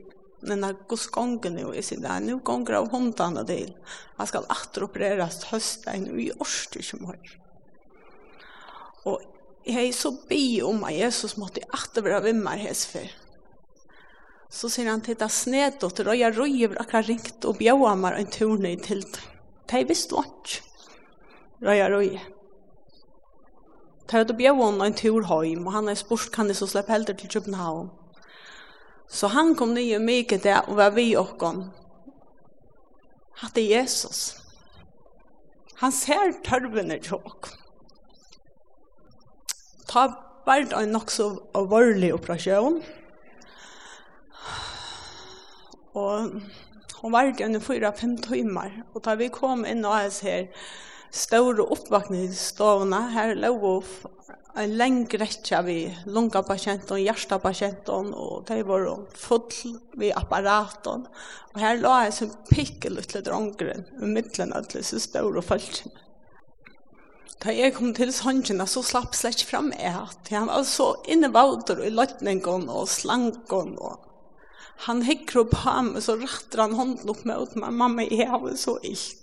men 0.45 0.62
när 0.62 0.75
går 0.88 1.12
gången 1.12 1.53
nu 1.53 1.75
i 1.75 1.81
sin 1.81 2.01
dag, 2.01 2.21
nu 2.21 2.38
gånger 2.38 2.73
av 2.73 2.91
hundarna 2.91 3.43
del. 3.43 3.73
Han 4.15 4.27
skal 4.27 4.43
åter 4.43 5.45
hösten 5.45 6.19
i 6.19 6.31
årstid 6.39 6.83
som 6.83 7.05
har. 7.05 7.19
Og 9.05 9.21
jeg 9.65 9.88
er 9.88 9.95
så 9.95 10.12
bi 10.29 10.62
om 10.62 10.83
at 10.83 10.97
Jesus 10.97 11.38
måtte 11.38 11.63
åter 11.63 12.03
vara 12.03 12.19
vimmar. 12.19 12.59
Så 14.50 14.69
sier 14.69 14.89
han 14.89 15.01
titta 15.01 15.27
det 15.45 15.83
åt 15.83 16.00
og 16.00 16.15
jag 16.15 16.38
röjer 16.38 16.69
och 16.69 16.81
akkurat 16.81 17.07
ringt 17.07 17.45
och 17.45 17.62
meg 17.97 18.19
en 18.19 18.27
turn 18.27 18.65
i 18.65 18.77
tilt. 18.77 19.19
Det 19.65 19.83
visste 19.83 20.15
jag 20.15 20.25
inte. 20.25 21.89
Röjer 21.89 22.32
tar 24.13 24.20
jag 24.20 24.27
då 24.27 24.34
bjöd 24.34 24.82
en 24.82 24.93
tur 24.93 25.24
hem 25.24 25.67
och 25.67 25.74
han 25.74 25.89
är 25.89 25.96
spurt 25.96 26.32
kan 26.32 26.48
det 26.48 26.53
så 26.53 26.67
släpp 26.67 26.88
helt 26.88 27.17
till 27.17 27.29
Köpenhamn. 27.29 27.89
Så 29.08 29.27
han 29.27 29.55
kom 29.55 29.74
ner 29.74 30.00
mycket 30.00 30.43
där 30.43 30.62
och 30.67 30.75
var 30.75 30.91
vi 30.91 31.17
och 31.17 31.38
kom. 31.38 31.72
Hatte 33.36 33.62
Jesus. 33.62 34.36
Han 35.75 35.91
ser 35.91 36.43
törven 36.43 36.91
i 36.91 37.01
tjock. 37.01 37.46
Ta 39.88 40.13
vart 40.46 40.74
en 40.74 40.91
nok 40.91 41.12
så 41.12 41.50
alvorlig 41.53 42.13
operation. 42.13 42.84
Og 45.93 46.41
hon 47.01 47.12
var 47.12 47.24
i 47.24 47.43
en 47.43 47.62
fyra, 47.62 47.91
fem 47.91 48.17
timmar. 48.17 48.84
Og 48.93 49.05
da 49.05 49.15
vi 49.15 49.29
kom 49.29 49.65
inn 49.65 49.77
in 49.77 49.86
och 49.86 49.96
här 49.96 50.10
store 51.13 51.65
oppvakningsstovene. 51.75 53.01
Her 53.13 53.36
lå 53.38 53.55
en 54.53 54.75
lengre 54.77 55.24
rekke 55.24 55.62
vi 55.65 55.77
lungapatienten, 56.05 57.01
hjertepatienten, 57.01 58.13
og 58.13 58.46
de 58.50 58.60
var 58.67 58.88
full 59.17 59.75
ved 59.98 60.13
apparaten. 60.17 61.08
Og 61.53 61.60
her 61.62 61.82
lå 61.82 61.93
jeg 62.05 62.15
som 62.20 62.38
pikkel 62.50 63.01
ut 63.01 63.10
til 63.13 63.25
drongeren, 63.25 63.86
i 64.01 64.10
midtelen 64.10 64.53
av 64.58 64.70
disse 64.74 65.01
store 65.01 65.41
folkene. 65.46 66.00
Da 67.43 67.51
jeg 67.51 67.74
kom 67.75 67.91
til 67.91 68.13
sannsjene, 68.15 68.63
så 68.70 68.79
slapp 68.86 69.17
slett 69.20 69.41
fram 69.43 69.74
at 69.75 70.29
Han 70.32 70.48
var 70.48 70.63
så 70.63 70.93
innevauter 71.12 71.82
i 71.84 71.89
løtningen 71.91 72.70
og 72.72 72.88
slanken. 72.88 73.75
Og 73.84 74.00
han 74.88 75.01
hikker 75.03 75.41
opp 75.43 75.53
ham, 75.65 75.91
så 76.00 76.15
retter 76.22 76.63
han 76.63 76.77
hånden 76.77 77.10
opp 77.10 77.25
med 77.25 77.58
meg. 77.60 77.74
mamma, 77.74 78.03
jeg 78.03 78.29
har 78.29 78.55
så 78.55 78.77
illt. 78.84 79.22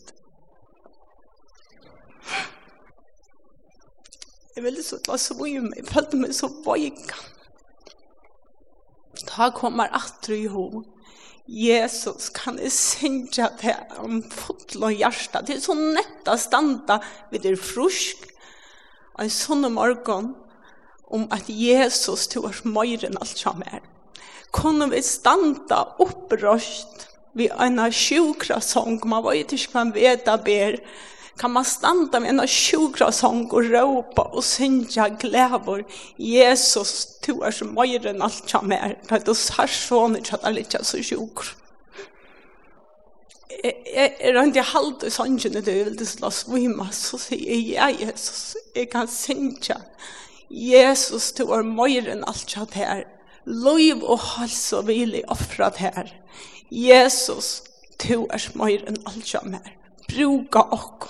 Jeg 4.56 4.64
ville 4.64 4.82
så 4.84 4.98
la 5.08 5.18
så 5.20 5.36
mye 5.38 5.62
meg, 5.64 5.78
jeg 5.80 5.90
følte 5.90 6.20
meg 6.20 6.34
så 6.36 6.50
boika. 6.64 7.18
Da 9.26 9.50
kommer 9.54 9.92
atru 9.96 10.34
i 10.36 10.48
ho. 10.50 10.64
Jesus, 11.50 12.28
kan 12.30 12.58
jeg 12.62 12.72
synge 12.72 13.48
til 13.58 13.74
om 13.98 14.20
fotla 14.30 14.90
og 14.90 15.00
hjärsta. 15.00 15.40
Det 15.42 15.56
er 15.56 15.62
så 15.64 15.74
netta 15.74 16.36
standa 16.38 17.00
vid 17.32 17.48
er 17.48 17.58
frusk. 17.58 18.28
En 19.18 19.32
sånn 19.32 19.66
morgon 19.74 20.30
om 21.10 21.26
at 21.34 21.48
Jesus 21.50 22.28
tog 22.30 22.46
oss 22.52 22.62
mer 22.64 23.02
enn 23.06 23.18
alt 23.18 23.38
som 23.38 23.64
er. 23.66 23.82
Kunne 24.54 24.86
vi 24.92 25.02
standa 25.02 25.82
opprøst 26.02 27.08
vid 27.38 27.50
en 27.58 27.82
sjukra 27.92 28.60
sång. 28.62 29.00
Man 29.10 29.26
vet 29.26 29.52
ikke 29.54 29.72
hva 29.72 29.84
han 29.84 29.94
vet 29.94 30.30
av 30.30 30.44
ber 30.46 30.78
kan 31.40 31.52
man 31.52 31.64
standa 31.64 32.20
med 32.20 32.30
en 32.30 32.48
sjukra 32.48 33.12
sång 33.12 33.50
och 33.50 33.64
råpa 33.64 34.22
och 34.22 34.44
synja 34.44 35.08
glävor. 35.08 35.84
Jesus, 36.16 37.18
du 37.26 37.42
är 37.42 37.50
så 37.50 37.64
mer 37.64 38.06
än 38.06 38.22
allt 38.22 38.52
jag 38.52 38.64
mer. 38.64 38.98
För 39.08 39.16
att 39.16 39.24
du 39.24 39.30
har 39.30 39.66
sån 39.66 40.16
att 40.16 40.30
jag 40.42 40.52
lite 40.54 40.84
så 40.84 41.02
tjur. 41.02 41.30
Är 44.18 44.32
det 44.32 44.44
inte 44.44 44.60
halvt 44.60 45.02
i 45.02 45.10
sången 45.10 45.56
att 45.56 45.64
du 45.64 45.84
vill 45.84 46.06
slå 46.06 46.30
svima 46.30 46.88
så 46.92 47.18
säger 47.18 47.74
jag 47.74 48.00
Jesus, 48.00 48.56
jag 48.74 48.90
kan 48.90 49.08
synja. 49.08 49.80
Jesus, 50.48 51.32
du 51.32 51.42
är 51.42 51.62
mer 51.62 52.08
än 52.08 52.24
allt 52.24 52.56
jag 52.56 52.76
mer. 52.76 53.06
Lov 53.44 54.02
och 54.02 54.20
hals 54.20 54.72
och 54.72 54.88
vilja 54.88 55.26
offrat 55.28 55.76
här. 55.76 56.22
Jesus, 56.68 57.62
du 58.06 58.14
är 58.14 58.58
mer 58.66 58.88
än 58.88 58.96
allt 59.04 59.34
jag 59.34 59.46
mer. 59.46 59.76
Bruka 60.08 60.62
och 60.62 61.04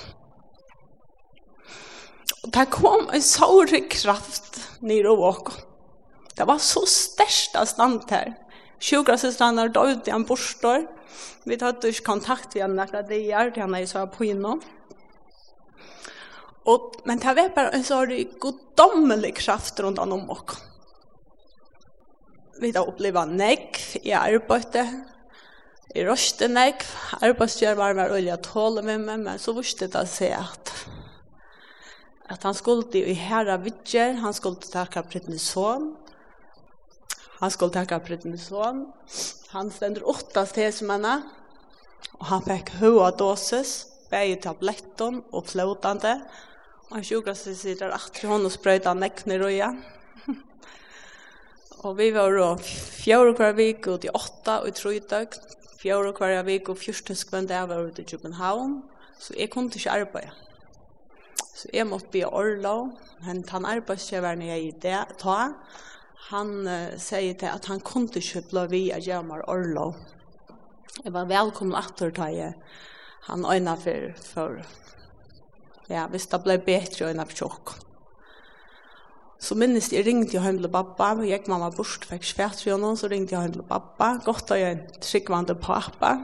Og 2.44 2.52
det 2.54 2.70
kom 2.72 3.08
en 3.12 3.24
såre 3.24 3.82
kraft 3.92 4.60
nere 4.80 5.12
av 5.12 5.24
åkken. 5.30 5.66
Det 6.36 6.46
var 6.48 6.60
så 6.64 6.86
størst 6.88 7.56
av 7.60 7.68
stand 7.68 8.06
her. 8.08 8.32
Sjukkerhetsstranden 8.80 9.66
er 9.66 9.74
død 9.74 10.08
i 10.08 10.14
en 10.16 10.24
borstår. 10.24 10.86
Vi 11.44 11.58
tatt 11.60 11.84
ikke 11.84 12.06
kontakt 12.06 12.54
med 12.54 12.64
henne, 12.64 13.02
det 13.04 13.16
er 13.18 13.26
gjerne 13.26 13.52
til 13.52 13.64
henne 13.66 13.80
i 13.82 13.88
sånn 13.88 14.08
på 14.14 14.28
innom. 14.30 14.62
Og, 16.68 16.96
men 17.08 17.20
det 17.20 17.34
var 17.36 17.52
bare 17.56 17.74
en 17.76 17.84
såre 17.84 18.22
goddommelig 18.40 19.34
kraft 19.40 19.80
rundt 19.80 20.00
om 20.00 20.28
åkken. 20.32 20.66
Vi 22.60 22.72
har 22.76 22.84
opplevd 22.84 23.36
negg 23.36 23.76
i 24.04 24.12
arbeidet, 24.16 24.86
i 25.96 26.04
røste 26.04 26.48
negg. 26.48 26.84
Arbeidsgjør 27.24 27.78
var 27.80 27.96
med 27.96 28.12
olje 28.12 28.36
øye 28.36 28.42
tåle 28.44 28.84
med 28.84 29.04
meg, 29.06 29.22
men 29.24 29.40
så 29.40 29.56
visste 29.56 29.88
det 29.92 30.04
seg 30.12 30.36
at 30.36 30.74
at 32.30 32.46
han 32.46 32.54
skulle 32.54 33.02
i 33.02 33.14
herra 33.18 33.56
vidger, 33.58 34.14
han 34.22 34.34
skulle 34.34 34.62
takka 34.62 35.02
prednison, 35.02 35.90
han 37.40 37.50
skulle 37.50 37.74
takka 37.74 37.98
prednison, 38.04 38.84
han 39.50 39.70
stender 39.74 40.06
åtta 40.08 40.44
stedsmenna, 40.46 41.20
og 42.20 42.26
han 42.30 42.44
fikk 42.46 42.74
høa 42.78 43.10
dosis, 43.18 43.72
bæg 44.10 44.36
tabletton 44.44 45.22
og 45.34 45.48
flotande, 45.50 46.20
og 46.88 46.98
han 46.98 47.06
sjukast 47.06 47.48
seg 47.48 47.56
sitter 47.58 47.94
atri 47.94 48.30
hon 48.30 48.46
og 48.46 48.54
sprøyta 48.54 48.94
nekne 48.94 49.38
røya. 49.40 49.70
og 51.86 51.96
vi 51.98 52.10
var 52.14 52.30
jo 52.36 52.52
fjore 52.62 53.34
hver 53.38 53.56
vik 53.58 53.88
ut 53.90 54.06
i 54.06 54.12
åtta 54.14 54.60
og 54.62 54.70
i 54.70 54.76
trøydøg, 54.76 55.34
fjore 55.80 56.14
hver 56.14 56.44
vik 56.46 56.70
og 56.70 56.78
fyrstenskvendt 56.78 57.54
jeg 57.56 57.70
var 57.70 57.90
ute 57.90 58.04
i 58.04 58.10
København, 58.10 58.82
så 59.18 59.34
jeg 59.38 59.50
kunne 59.50 59.72
ikke 59.74 59.98
arbeide. 59.98 60.49
Så 61.60 61.68
jeg 61.76 61.84
måtte 61.84 62.08
bli 62.08 62.22
Orlo, 62.24 62.88
men 63.20 63.42
han 63.50 63.66
arbeidsgjøveren 63.68 64.46
jeg 64.46 64.62
i 64.64 64.70
det, 64.80 65.00
ta, 65.20 65.50
han 66.30 66.52
uh, 66.64 66.94
sier 66.96 67.36
til 67.36 67.50
at 67.52 67.68
han 67.68 67.82
kunne 67.84 68.08
ikke 68.16 68.46
bli 68.48 68.62
vi 68.70 69.10
av 69.12 69.26
meg 69.28 69.44
Orlo. 69.44 69.90
Jeg 71.02 71.12
var 71.12 71.28
velkommen 71.28 71.76
etter 71.76 72.14
da 72.16 72.30
jeg 72.32 72.54
han 73.26 73.44
øyne 73.44 73.76
for, 73.76 74.08
for 74.24 74.56
ja, 75.92 76.06
hvis 76.08 76.30
det 76.32 76.40
ble 76.46 76.56
bedre 76.64 77.10
øyne 77.10 77.28
for 77.28 77.42
tjokk. 77.42 77.76
Så 79.40 79.56
minnes 79.60 79.92
jeg 79.92 80.06
ringte 80.08 80.38
jeg 80.38 80.46
hjem 80.46 80.62
til 80.62 80.72
pappa, 80.72 81.12
og 81.18 81.28
jeg 81.28 81.44
mamma 81.48 81.68
bort 81.76 82.08
fikk 82.08 82.24
svært 82.24 82.64
for 82.64 82.80
noen, 82.80 82.96
så 82.96 83.12
ringte 83.12 83.36
jeg 83.36 83.44
hjem 83.44 83.58
til 83.58 83.68
pappa, 83.68 84.14
godt 84.24 84.56
og 84.56 84.64
jeg 84.64 84.78
en 84.78 85.00
tryggvande 85.04 85.60
pappa, 85.60 86.16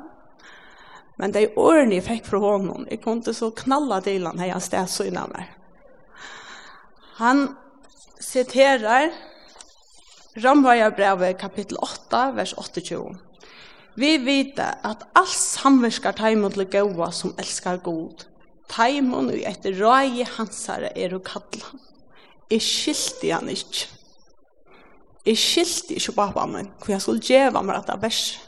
Men 1.16 1.32
de 1.32 1.46
årene 1.56 1.96
jeg 1.96 2.04
fikk 2.06 2.26
fra 2.28 2.40
honom, 2.42 2.84
jeg 2.90 3.00
kunne 3.04 3.34
så 3.34 3.50
knalla 3.56 4.02
til 4.04 4.26
han 4.28 4.40
her 4.42 4.52
jeg 4.52 4.66
sted 4.66 4.90
så 4.92 5.06
innan 5.08 5.32
meg. 5.32 5.48
Han 7.16 7.46
siterer 8.20 9.14
Ramvaja-brevet 10.36 11.38
kapittel 11.40 11.78
8, 11.80 12.18
vers 12.36 12.52
28. 12.60 13.14
Vi 13.96 14.10
vet 14.20 14.58
at 14.60 15.06
alt 15.16 15.32
samverskar 15.32 16.18
teimon 16.18 16.52
til 16.52 16.66
gaua 16.68 17.08
som 17.16 17.32
elskar 17.40 17.80
god. 17.80 18.26
Teimon 18.68 19.30
og 19.32 19.40
etter 19.48 19.78
røye 19.80 20.26
hansare 20.36 20.90
er 20.92 21.14
å 21.16 21.22
kalla. 21.24 21.70
Jeg 22.52 22.60
skilte 22.62 23.32
han 23.32 23.48
ikke. 23.48 23.88
Jeg 25.26 25.40
skilte 25.40 25.96
ikke 25.96 26.18
pappa 26.18 26.44
min, 26.50 26.68
hvor 26.82 26.92
jeg 26.92 27.02
skulle 27.02 27.24
djeva 27.24 27.64
meg 27.64 27.80
at 27.80 27.88
det 27.88 28.02
verset 28.04 28.45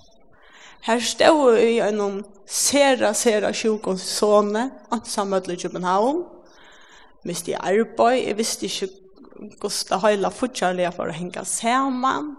Her 0.87 1.01
stod 1.01 1.59
i 1.59 1.79
en 1.83 2.25
sera, 2.49 3.13
sera 3.15 3.53
sjukken 3.53 3.99
sånne, 4.01 4.69
ansammet 4.95 5.49
i 5.51 5.59
København. 5.59 6.25
Mest 7.27 7.49
i 7.51 7.57
arbeid, 7.59 8.25
jeg 8.25 8.39
visste 8.39 8.69
ikke 8.69 8.89
hvordan 9.39 9.89
det 9.91 9.99
hele 10.03 10.31
fortsatt 10.35 10.97
for 10.97 11.11
å 11.11 11.15
henge 11.15 11.45
sammen. 11.47 12.37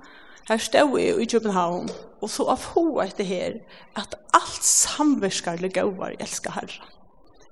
Her 0.49 0.57
stod 0.57 0.95
vi 0.95 1.09
i 1.13 1.27
København, 1.29 1.91
og 2.19 2.31
så 2.31 2.47
av 2.49 2.63
hva 2.73 3.05
etter 3.05 3.27
her, 3.27 3.59
at 3.95 4.15
alt 4.33 4.65
samverskar 4.65 5.61
ligger 5.61 5.91
over, 5.91 6.15
jeg 6.15 6.23
elsker 6.25 6.55
herre. 6.57 6.89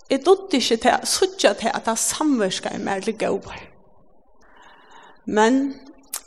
Jeg 0.09 0.23
dødde 0.25 0.57
ikke 0.57 0.77
til, 0.81 1.03
sørte 1.03 1.53
til 1.59 1.71
at 1.73 1.85
det 1.85 1.97
samverskar 1.99 2.79
mer 2.79 3.03
ligger 3.05 3.35
over. 3.35 3.59
Men 5.25 5.75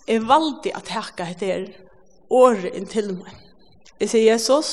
jeg 0.06 0.28
valgte 0.28 0.76
at 0.76 0.90
jeg 0.92 1.04
ikke 1.10 1.24
heter 1.24 1.68
året 2.30 2.76
inntil 2.76 3.14
meg. 3.16 3.49
Jeg 4.00 4.08
sier 4.08 4.30
Jesus, 4.30 4.70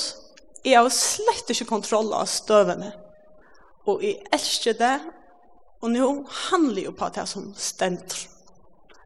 jeg 0.64 0.80
har 0.80 0.90
slett 0.94 1.50
ikke 1.52 1.68
kontroll 1.68 2.14
av 2.16 2.30
støvene. 2.32 2.94
Og 3.88 4.04
jeg 4.04 4.22
elsker 4.36 4.78
det, 4.80 4.96
og 5.84 5.92
nå 5.92 6.08
handler 6.50 6.88
jeg 6.88 6.96
på 6.98 7.10
det 7.16 7.26
som 7.30 7.50
stender. 7.60 8.24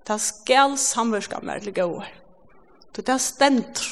Det 0.08 0.18
skal 0.22 0.78
samverska 0.78 1.42
med 1.46 1.66
det 1.66 1.74
gode. 1.78 2.06
Det 2.96 3.08
er 3.10 3.22
stender. 3.22 3.90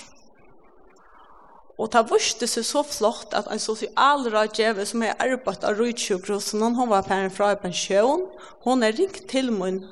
Og 1.80 1.88
det 1.94 2.02
viste 2.12 2.48
seg 2.52 2.66
så 2.68 2.82
flott 2.84 3.34
at 3.38 3.48
en 3.50 3.62
sosialrådgjeve 3.62 4.86
som 4.86 5.06
er 5.06 5.18
arbeidt 5.24 5.64
av 5.64 5.80
Rydtjøkrosen, 5.80 6.62
hun 6.76 6.92
var 6.92 7.06
på 7.08 7.16
en 7.16 7.32
fra 7.32 7.54
pensjon, 7.58 8.26
hun 8.66 8.84
er 8.84 8.98
ringt 8.98 9.24
til 9.32 9.54
min 9.56 9.86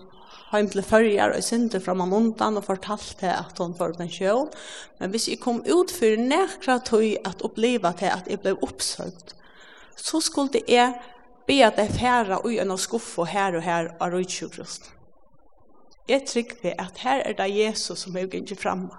heim 0.52 0.70
til 0.72 0.84
førjar 0.86 1.36
og 1.36 1.44
sinte 1.44 1.80
fram 1.84 2.06
om 2.06 2.14
undan 2.16 2.60
og 2.60 2.66
fortalte 2.68 3.30
at 3.34 3.60
hon 3.60 3.76
var 3.78 3.96
pensjon. 3.98 4.50
Men 5.00 5.12
hvis 5.12 5.28
jeg 5.28 5.42
kom 5.44 5.60
ut 5.68 5.92
for 5.92 6.20
nekra 6.22 6.80
tøy 6.80 7.18
at 7.28 7.44
oppleva 7.46 7.92
til 7.98 8.14
at 8.14 8.30
jeg 8.32 8.42
blev 8.44 8.62
oppsøkt, 8.64 9.36
så 9.98 10.22
skulle 10.24 10.62
jeg 10.68 10.94
be 11.48 11.60
at 11.66 11.80
jeg 11.80 11.96
færa 11.98 12.40
ui 12.46 12.60
enn 12.62 12.72
av 12.72 12.80
skuff 12.80 13.18
og 13.20 13.28
her 13.32 13.58
og 13.58 13.66
her 13.66 13.92
av 14.00 14.14
røytsjukrost. 14.14 14.92
Jeg 16.08 16.24
trykker 16.28 16.76
at 16.80 17.04
her 17.04 17.24
er 17.26 17.36
det 17.36 17.50
Jesus 17.52 18.06
som 18.06 18.16
er 18.16 18.30
ikke 18.32 18.56
framme. 18.56 18.96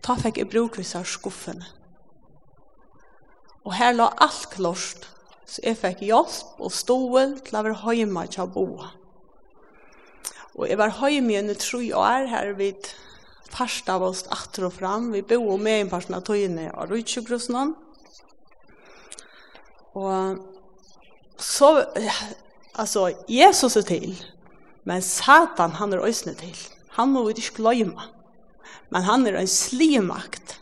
Ta 0.00 0.14
fikk 0.16 0.38
jeg 0.40 0.48
brukvis 0.48 0.94
av 0.96 1.04
skuffene. 1.04 1.66
Og 3.66 3.74
her 3.76 3.92
la 3.92 4.08
alt 4.24 4.48
klart, 4.54 5.08
så 5.44 5.60
jeg 5.64 5.76
fikk 5.76 6.06
hjelp 6.06 6.62
og 6.64 6.72
stål 6.72 7.34
til 7.44 7.58
å 7.58 7.64
være 7.66 7.96
hjemme 7.98 8.24
til 8.32 8.46
å 8.46 8.52
boa. 8.54 8.88
Og 10.58 10.66
jeg 10.66 10.78
var 10.80 10.90
hjemme 11.06 11.30
igjen 11.30 11.52
i 11.52 11.58
tre 11.58 11.84
år 11.94 12.26
her 12.32 12.48
vidt 12.58 12.90
parten 13.52 13.92
av 13.94 14.02
oss 14.08 14.24
atter 14.34 14.66
og 14.66 14.74
fram. 14.74 15.12
Vi 15.14 15.22
bo 15.22 15.56
med 15.56 15.84
en 15.84 15.92
person 15.92 16.16
av 16.18 16.24
togene 16.26 16.66
av 16.74 16.90
Rydtjøkrossen. 16.90 17.76
Og 19.98 20.42
så, 21.38 21.70
altså, 22.74 23.06
Jesus 23.30 23.78
er 23.78 23.86
til, 23.86 24.18
men 24.82 25.02
Satan 25.02 25.78
han 25.78 25.94
er 25.94 26.02
øsne 26.08 26.34
til. 26.38 26.58
Han 26.98 27.14
må 27.14 27.22
vi 27.28 27.38
ikke 27.38 27.62
glemme. 27.62 28.10
Men 28.90 29.04
han 29.06 29.26
er 29.28 29.38
en 29.38 29.50
slimakt. 29.50 30.58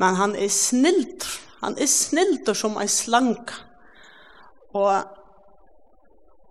Men 0.00 0.16
han 0.16 0.36
er 0.38 0.48
snilt. 0.48 1.26
Han 1.60 1.76
er 1.76 1.90
snilt 1.90 2.48
som 2.56 2.78
en 2.80 2.88
slank. 2.88 3.52
Og 4.72 5.19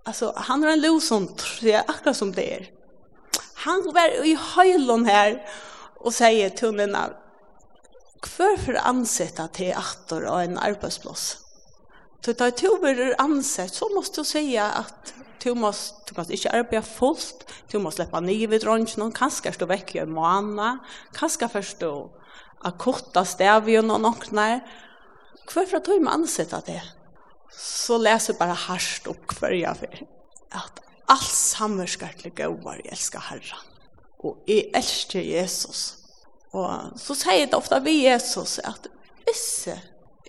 Alltså 0.04 0.34
han 0.36 0.64
har 0.64 0.70
en 0.70 0.82
losont, 0.82 1.44
det 1.62 1.74
är 1.74 1.84
akkurat 1.88 2.18
som 2.18 2.32
det 2.32 2.54
är. 2.54 2.70
Han 3.54 3.92
var 3.94 4.26
i 4.26 4.38
höjlon 4.40 5.06
här 5.06 5.46
och 5.96 6.14
säger 6.14 6.50
till 6.50 6.96
kvar 8.22 8.58
för 8.58 8.74
ansätta 8.74 9.48
till 9.48 9.74
attor 9.74 10.26
och 10.26 10.42
en 10.42 10.58
arbetsplats. 10.58 11.38
Så 12.26 12.34
tar 12.34 12.52
du 12.52 12.80
blir 12.80 13.16
ansett, 13.18 13.74
så 13.74 13.90
måste 13.96 14.22
du 14.22 14.26
säga 14.26 14.66
att 14.66 15.14
du 15.44 15.54
måste, 15.54 15.96
du 16.08 16.20
måste 16.20 16.34
inte 16.34 16.50
arbeta 16.50 16.82
fullt, 16.82 17.52
du 17.72 17.80
måste 17.80 18.04
slippe 18.04 18.20
nye 18.22 18.48
ved 18.48 18.62
dronjen, 18.62 19.12
kanskje 19.12 19.54
stå 19.54 19.66
vekk 19.66 19.96
i 19.96 20.02
en 20.04 20.12
måned, 20.12 20.80
kanskje 21.16 21.48
først 21.48 21.80
du 21.80 22.10
akkorta 22.60 23.24
stev 23.26 23.70
i 23.70 23.82
när 23.82 24.60
kvar 25.48 25.66
för 25.66 25.78
att 25.78 25.86
du 25.86 26.08
ansett 26.08 26.66
det? 26.66 26.99
så 27.52 27.98
läser 27.98 28.34
bara 28.34 28.54
harst 28.54 29.08
upp 29.08 29.34
för 29.34 29.52
jag 29.52 29.78
för 29.78 30.08
att 30.50 30.80
all 31.06 31.18
samvärskatlig 31.18 32.38
gåvar 32.38 32.76
jag 32.76 32.86
älskar 32.86 33.20
Herren. 33.20 33.58
Och 34.18 34.44
jag 34.46 34.64
älskar 34.74 35.20
Jesus. 35.20 35.96
Och 36.52 36.72
så 36.96 37.16
säger 37.16 37.48
det 37.48 37.58
ofta 37.58 37.80
vi 37.80 37.92
Jesus 37.92 38.60
att 38.60 38.88
vissa 39.26 39.80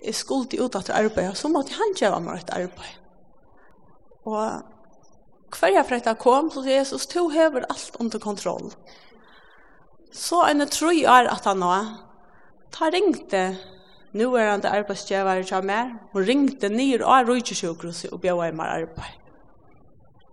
är 0.03 0.13
skuld 0.13 0.53
ut 0.53 0.75
att 0.75 0.89
arbeta 0.89 1.35
så 1.35 1.49
måste 1.49 1.73
han 1.73 1.93
göra 1.97 2.19
mig 2.19 2.37
ett 2.37 2.49
arbete. 2.49 2.81
Och 4.23 4.51
hver 5.59 5.69
jag 5.69 5.87
fretta 5.87 6.15
kom 6.15 6.51
så 6.51 6.63
Jesus 6.63 7.07
tog 7.07 7.35
över 7.35 7.65
allt 7.69 7.95
under 7.99 8.19
kontroll. 8.19 8.73
Så 10.13 10.45
en 10.45 10.67
tror 10.67 10.93
jag 10.93 11.27
att 11.27 11.45
han 11.45 11.61
har 11.61 11.85
tar 12.71 12.91
ringte 12.91 13.57
nu 14.13 14.33
er 14.35 14.49
han 14.49 14.63
det 14.63 14.71
arbeidsgjevare 14.71 15.43
til 15.47 15.65
meg, 15.67 15.95
hun 16.11 16.27
ringte 16.27 16.69
nyr 16.69 17.05
av 17.07 17.29
rujtjesjukhuset 17.29 18.11
og 18.11 18.21
bjør 18.23 18.51
meg 18.57 18.73
arbeid. 18.81 19.17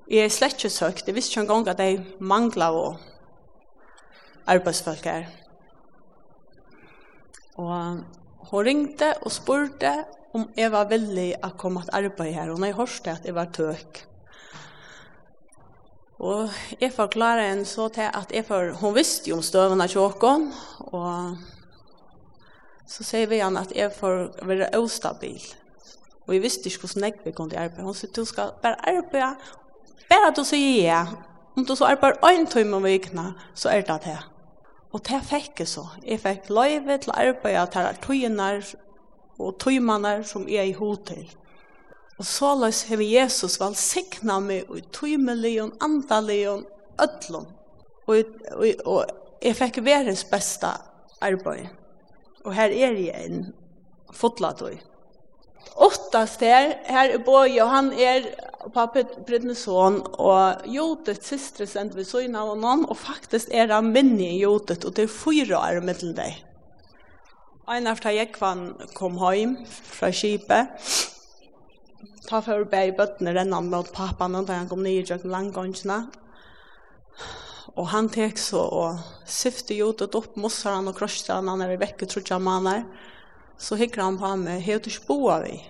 Jeg 0.08 0.24
er 0.24 0.32
slett 0.32 0.56
ikke 0.56 0.72
søkt, 0.72 1.06
jeg 1.06 1.14
visste 1.14 1.34
ikke 1.34 1.44
en 1.44 1.50
gang 1.50 1.68
at 1.68 1.82
jeg 1.84 1.98
manglet 2.18 2.74
å 2.74 2.86
arbeidsfolk 4.48 5.04
her. 5.04 5.26
Og 7.60 8.04
hun 8.50 8.64
ringte 8.64 9.12
og 9.20 9.34
spurte 9.34 9.92
om 10.36 10.46
jeg 10.56 10.72
var 10.72 10.88
villig 10.90 11.32
å 11.44 11.52
komme 11.60 11.84
til 11.84 11.96
arbeid 12.00 12.32
her, 12.34 12.52
og 12.52 12.64
jeg 12.64 12.76
hørte 12.78 13.14
at 13.14 13.28
jeg 13.28 13.36
var 13.36 13.52
tøk. 13.52 14.02
Og 16.18 16.50
jeg 16.80 16.90
forklarer 16.92 17.50
henne 17.52 17.68
så 17.68 17.86
til 17.94 18.08
at 18.08 18.32
jeg 18.34 18.46
for, 18.48 18.72
hun 18.80 18.96
visste 18.96 19.30
jo 19.30 19.38
om 19.38 19.44
støvene 19.44 19.86
til 19.86 20.02
åkken, 20.02 20.48
og 20.90 21.57
så 22.88 23.04
sier 23.04 23.28
vi 23.28 23.42
han 23.42 23.56
at 23.60 23.72
jeg 23.76 23.92
får 23.92 24.46
være 24.48 24.70
ostabil. 24.78 25.42
Og 26.26 26.34
jeg 26.34 26.42
visste 26.42 26.68
ikke 26.68 26.86
hvordan 26.86 27.04
jeg 27.04 27.34
kunne 27.34 27.58
arbeide. 27.58 27.84
Hun 27.84 27.94
sier, 27.94 28.12
du 28.16 28.24
skal 28.24 28.52
bare 28.62 28.88
arbeide, 28.88 29.36
bare 30.08 30.32
du 30.36 30.44
sier 30.44 30.82
ja. 30.84 31.02
Om 31.56 31.64
du 31.66 31.74
så 31.74 31.88
arbeider 31.90 32.28
en 32.28 32.46
time 32.46 32.76
om 32.76 32.84
vikene, 32.84 33.32
så 33.54 33.68
er 33.68 33.80
det 33.80 34.00
det. 34.04 34.18
Og 34.92 35.02
det 35.08 35.20
fikk 35.26 35.60
jeg 35.60 35.68
så. 35.68 35.84
Jeg 36.06 36.20
fikk 36.22 36.48
løyve 36.48 36.98
til 37.02 37.12
å 37.12 37.18
arbeide 37.18 37.66
til 37.74 37.98
tøyene 38.04 38.48
og 39.38 39.58
tøymene 39.60 40.14
som 40.24 40.46
jeg 40.48 40.62
er 40.62 40.70
i 40.70 40.76
hod. 40.78 41.12
Og 42.18 42.26
så 42.26 42.54
løs 42.58 42.84
har 42.88 43.02
Jesus 43.02 43.58
vel 43.60 43.76
sikna 43.78 44.38
meg 44.42 44.70
og 44.70 44.86
tøymeligen, 44.94 45.74
andaligen, 45.80 46.64
ødlom. 47.02 47.46
Og, 48.08 48.22
og, 48.54 48.66
og 48.84 49.42
jeg 49.42 49.58
fikk 49.58 49.82
verdens 49.84 50.24
beste 50.24 50.72
arbeid. 51.20 51.68
Og 52.44 52.54
her 52.54 52.70
er 52.70 52.98
jeg 52.98 53.26
en 53.26 53.48
fotlatøy. 54.14 54.78
Åtta 55.78 56.24
stær, 56.26 56.72
her 56.88 57.14
er 57.14 57.22
Båge, 57.22 57.60
og 57.62 57.70
han 57.70 57.92
er 57.92 58.26
pappa 58.74 59.04
Brynnesson, 59.26 60.00
og 60.18 60.66
Jotet 60.66 61.22
systre 61.26 61.68
sendte 61.70 61.98
vi 61.98 62.06
søgn 62.06 62.34
av 62.38 62.54
noen, 62.58 62.86
og 62.88 62.98
faktisk 62.98 63.52
er 63.54 63.70
han 63.70 63.92
minne 63.94 64.26
i 64.26 64.40
Jotet, 64.42 64.86
og 64.88 64.96
det 64.96 65.06
er 65.06 65.12
fyra 65.12 65.60
år 65.60 65.82
mellom 65.86 66.16
deg. 66.18 66.40
Ein 67.68 67.86
av 67.90 68.00
da 68.00 68.14
jeg 68.14 68.32
kom 68.32 69.18
heim 69.20 69.58
fra 69.68 70.10
skipet, 70.14 70.88
ta 72.28 72.40
for 72.44 72.64
bæg 72.68 72.96
bøttene 72.96 73.34
rennan 73.36 73.68
mot 73.70 73.92
pappaen, 73.92 74.38
og 74.40 74.48
da 74.48 74.58
han 74.58 74.70
kom 74.70 74.82
nye 74.82 75.02
i 75.02 75.06
jøkken 75.06 75.34
Og 77.78 77.86
han 77.92 78.08
tek 78.10 78.38
så 78.38 78.60
och 78.60 78.98
syfte 79.26 79.74
ut 79.74 80.00
och 80.00 80.14
upp 80.14 80.36
mossar 80.36 80.72
han 80.72 80.88
och 80.88 80.98
krossar 80.98 81.34
han 81.34 81.58
när 81.58 81.68
vi 81.68 81.76
väcker 81.76 82.06
tror 82.06 82.24
jag 82.28 82.42
manar. 82.42 82.84
Så 83.58 83.74
hikker 83.74 84.02
han 84.02 84.18
på 84.18 84.26
han 84.26 84.42
med 84.42 84.62
helt 84.62 84.86
och 84.86 84.92
spåa 84.92 85.42
vi. 85.42 85.62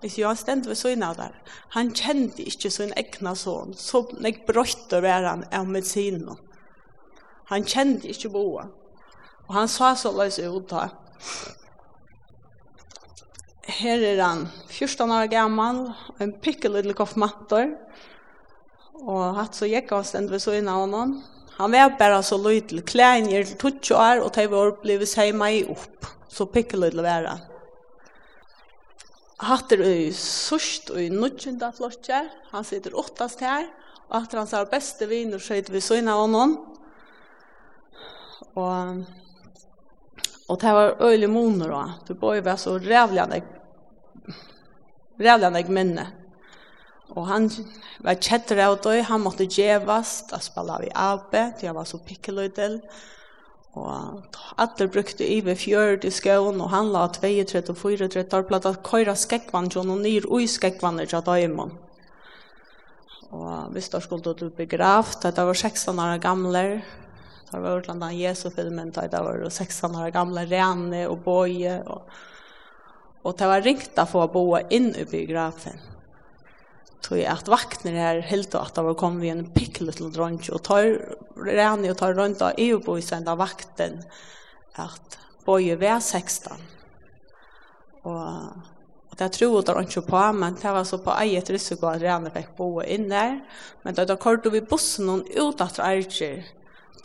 Hvis 0.00 0.18
jag 0.18 0.38
ständ 0.38 0.66
ved 0.66 0.78
søgna 0.78 1.14
där. 1.14 1.42
Han 1.68 1.94
kände 1.94 2.42
inte 2.42 2.70
sin 2.70 2.92
egna 2.96 3.34
son. 3.34 3.74
Så 3.74 4.02
nek 4.20 4.46
brøtt 4.46 4.92
å 4.92 5.00
være 5.00 5.26
han 5.26 5.44
av 5.52 5.68
medisinen. 5.68 6.36
Han 7.46 7.64
kände 7.64 8.08
inte 8.08 8.28
boa. 8.28 8.66
Och 9.46 9.54
han 9.54 9.68
sa 9.68 9.94
så 9.96 10.12
løs 10.12 10.38
ut 10.38 10.68
da. 10.68 10.88
Her 13.62 14.02
er 14.02 14.22
han 14.22 14.48
14 14.68 15.10
år 15.10 15.26
gammal, 15.26 15.92
en 16.18 16.32
pickle 16.32 16.68
little 16.68 16.92
koffmatter. 16.92 17.78
Og 19.00 19.34
hatt 19.38 19.54
så 19.54 19.66
gikk 19.66 19.90
han 19.90 20.04
stendt 20.04 20.32
ved 20.32 20.42
så 20.42 20.52
av 20.52 20.88
noen 20.88 21.22
Han 21.56 21.72
var 21.72 21.94
bara 21.98 22.22
så 22.22 22.38
lytel. 22.38 22.82
Klæn 22.82 23.28
er 23.30 23.44
til 23.46 23.58
tutsi 23.58 23.94
år, 23.94 24.24
og 24.24 24.32
de 24.34 24.46
var 24.50 24.72
blevet 24.82 25.08
seg 25.08 25.34
meg 25.38 25.70
opp. 25.70 26.08
Så 26.28 26.48
pikkeløydel 26.50 27.02
være. 27.04 27.36
Hatter 29.44 29.82
er 29.86 30.14
sørst 30.18 30.90
og 30.94 31.02
i 31.02 31.10
nødgjenda 31.12 31.70
flotje. 31.76 32.24
Han 32.50 32.66
sitter 32.66 32.96
åttast 32.98 33.42
her. 33.44 33.68
Og 34.08 34.20
hatter 34.20 34.40
hans 34.40 34.54
er 34.56 34.66
beste 34.70 35.06
viner 35.10 35.42
skjøyt 35.42 35.70
vi 35.70 35.82
søgna 35.82 36.16
av 36.18 36.26
noen. 36.32 36.56
Og, 38.54 39.04
og 40.50 40.60
det 40.62 40.74
var 40.76 40.98
øyelig 41.06 41.30
moner 41.30 41.70
da. 41.70 41.84
Det 42.08 42.18
var 42.20 42.38
jo 42.38 42.56
så 42.58 42.76
rævlig 42.82 43.22
anlegg. 43.22 43.48
Rævlig 45.22 45.50
anlegg 45.50 45.70
minnet. 45.70 46.23
Og 47.14 47.26
han 47.28 47.48
var 48.02 48.18
kjetter 48.18 48.58
av 48.64 48.80
det, 48.82 49.04
han 49.06 49.22
måtte 49.22 49.46
gjevast, 49.46 50.32
da 50.32 50.40
spala 50.42 50.80
vi 50.82 50.90
abe, 50.98 51.52
det 51.60 51.74
var 51.74 51.86
så 51.86 52.00
pikkeløydel. 52.02 52.80
Og 53.74 54.34
alle 54.58 54.88
brukte 54.90 55.26
ive 55.26 55.54
fjørt 55.58 56.06
i 56.06 56.10
skån, 56.14 56.60
og 56.62 56.70
han 56.70 56.90
la 56.94 57.06
32 57.14 57.70
og 57.70 57.78
34 57.78 58.26
år, 58.38 58.46
blant 58.50 58.68
at 58.70 58.82
køyra 58.86 59.14
skekkvann, 59.18 59.70
og 59.78 59.88
noen 59.88 60.02
nyr 60.06 60.28
ui 60.30 60.46
skekkvann 60.50 61.02
er 61.02 61.14
av 61.14 61.26
døymon. 61.26 61.74
Og 63.34 63.72
hvis 63.74 63.90
da 63.90 64.02
skulle 64.02 64.34
du 64.38 64.50
begravt, 64.54 65.26
det 65.26 65.46
var 65.46 65.54
16 65.54 65.98
år 65.98 66.20
gamle, 66.22 66.66
det 67.50 67.62
var 67.62 67.80
utlandet 67.80 68.10
av 68.10 68.18
Jesu 68.18 68.48
filmen, 68.50 68.90
det 68.94 69.10
var 69.10 69.42
16 69.48 69.94
år 70.02 70.10
gamle, 70.14 70.46
Rene 70.50 71.06
og 71.10 71.22
Boje, 71.26 71.80
og, 71.86 72.06
og 73.22 73.34
det 73.38 73.50
var 73.50 73.66
ringt 73.66 73.98
å 73.98 74.06
få 74.10 74.26
bo 74.30 74.46
inn 74.70 74.90
i 74.98 75.06
begrafen 75.06 75.93
tog 77.04 77.20
at 77.28 77.50
vakner 77.52 77.98
her 78.00 78.22
helt 78.24 78.54
og 78.56 78.70
at 78.70 78.78
det 78.78 78.84
var 78.86 78.96
kommet 78.98 79.24
vi 79.24 79.32
en 79.32 79.46
pikk 79.52 79.82
til 79.84 80.12
drunch 80.14 80.50
og 80.50 80.62
tar 80.64 80.88
rene 81.36 81.90
og 81.92 81.98
tar 82.00 82.16
rundt 82.16 82.42
av 82.44 82.56
EU-boisen 82.60 83.28
av 83.28 83.40
vakten 83.42 84.00
at 84.80 85.18
bøye 85.44 85.76
var 85.80 86.00
16 86.00 86.62
og 88.04 88.72
Og 89.14 89.18
det 89.20 89.30
tror 89.32 89.62
jeg 89.62 89.86
ikke 89.86 90.08
på, 90.10 90.20
men 90.34 90.56
det 90.58 90.70
var 90.74 90.82
så 90.84 90.98
på 90.98 91.12
eget 91.22 91.50
risiko 91.54 91.86
at 91.86 92.02
Rene 92.02 92.32
fikk 92.34 92.56
bo 92.58 92.80
inn 92.82 93.04
der. 93.06 93.36
Men 93.84 93.94
da 93.94 94.16
kortet 94.18 94.50
vi 94.50 94.58
bussen 94.60 95.06
noen 95.06 95.22
ut 95.38 95.60
etter 95.62 95.84
Eiger. 95.86 96.40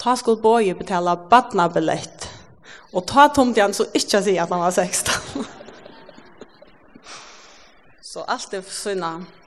Ta 0.01 0.15
skulle 0.17 0.41
betala 0.41 0.73
betale 0.79 1.13
badnabillett. 1.29 2.25
Og 2.93 3.05
ta 3.05 3.27
tomt 3.29 3.57
igjen 3.57 3.77
så 3.77 3.85
ikke 3.93 4.23
si 4.25 4.39
at 4.41 4.49
han 4.49 4.59
var 4.59 4.71
16. 4.73 5.45
så 8.01 8.25
alt 8.25 8.57
er 8.57 8.65
for 8.65 9.38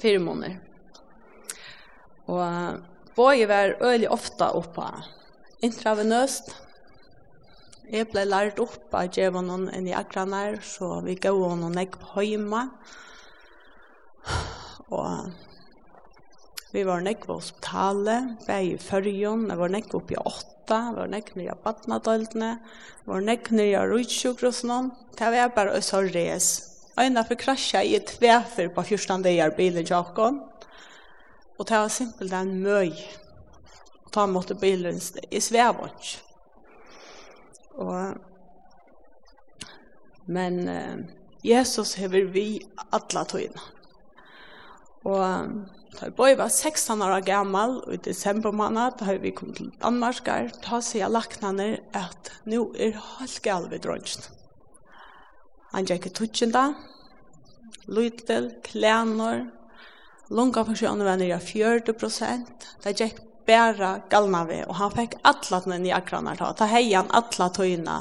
firmoner. 0.00 0.58
Og 2.28 2.82
Bøye 3.16 3.48
var 3.50 3.76
øyelig 3.82 4.10
ofte 4.14 4.46
oppe 4.54 4.86
intravenøst. 5.64 6.52
Jeg 7.88 8.10
ble 8.12 8.26
lært 8.28 8.60
opp 8.60 8.92
av 8.94 9.08
djevånen 9.16 9.70
enn 9.72 9.88
i 9.88 9.94
akranar, 9.96 10.60
så 10.62 11.00
vi 11.06 11.16
gav 11.16 11.38
henne 11.40 11.70
nekk 11.72 11.96
på 12.02 12.18
høyma. 12.18 12.66
Og 14.92 15.32
vi 16.74 16.84
var 16.84 17.00
nekk 17.00 17.24
på 17.26 17.38
hospitalet, 17.40 18.44
vi 18.44 18.58
i 18.74 18.78
førjon, 18.82 19.48
vi 19.48 19.56
var 19.56 19.72
nekk 19.72 19.94
oppi 19.96 20.18
åtta, 20.20 20.82
vi 20.92 21.00
var 21.00 21.12
nekk 21.16 21.32
nye 21.40 21.56
badnadøltene, 21.64 22.50
vi 23.02 23.12
var 23.14 23.24
nekk 23.24 23.50
nye 23.56 23.86
rutsjukrosen, 23.88 24.92
det 25.16 25.32
var 25.32 25.54
bare 25.56 25.80
så 25.82 26.04
res. 26.04 26.50
Øyna 26.98 27.22
for 27.22 27.38
krasja 27.38 27.82
i 27.82 27.94
et 27.98 28.08
tvefer 28.10 28.70
på 28.74 28.82
fyrstan 28.82 29.22
deir 29.22 29.54
bilen 29.56 29.86
tjokken. 29.86 30.40
Og 31.58 31.66
det 31.68 31.78
var 31.78 31.92
simpelt 31.92 32.32
en 32.34 32.54
møy. 32.62 32.92
Ta 34.12 34.26
mot 34.26 34.50
bilen 34.60 35.00
i 35.30 35.40
svevånd. 35.40 36.14
Og, 37.78 38.16
men 40.26 40.60
uh, 40.68 40.98
Jesus 41.44 41.94
hever 42.00 42.30
vi 42.34 42.46
alla 42.92 43.24
tøyna. 43.28 43.66
Og 45.06 45.20
da 45.98 46.08
jeg 46.26 46.38
var 46.38 46.48
16 46.48 47.02
år 47.02 47.20
gammal, 47.26 47.78
og 47.86 47.94
i 47.94 48.00
desember 48.02 48.50
måned, 48.50 48.98
da 49.00 49.16
vi 49.16 49.30
kommet 49.30 49.56
til 49.56 49.70
Danmark, 49.82 50.24
da 50.26 50.80
sier 50.82 51.06
jeg 51.06 51.14
laknene 51.14 51.68
at 51.96 52.32
nå 52.46 52.68
er 52.78 52.98
helt 53.18 53.40
gal 53.42 53.70
ved. 53.70 53.86
Han 55.72 55.86
gikk 55.88 56.08
i 56.08 56.12
tutsjenda, 56.16 56.72
lytel, 57.86 58.50
klænor, 58.64 59.46
lunga 60.28 60.64
personer 60.64 61.04
var 61.04 61.16
nere 61.20 61.40
40 61.40 61.92
prosent. 61.92 62.68
Det 62.82 62.94
gikk 62.96 63.20
bæra 63.48 63.98
galna 64.10 64.44
vi, 64.48 64.60
og 64.68 64.76
han 64.76 64.94
fikk 64.96 65.18
atlat 65.28 65.66
med 65.68 65.84
nye 65.84 65.96
akranar 65.96 66.40
ta. 66.40 66.52
Ta 66.52 66.68
hei 66.68 66.92
han 66.92 67.10
atlat 67.16 67.60
høyna 67.60 67.98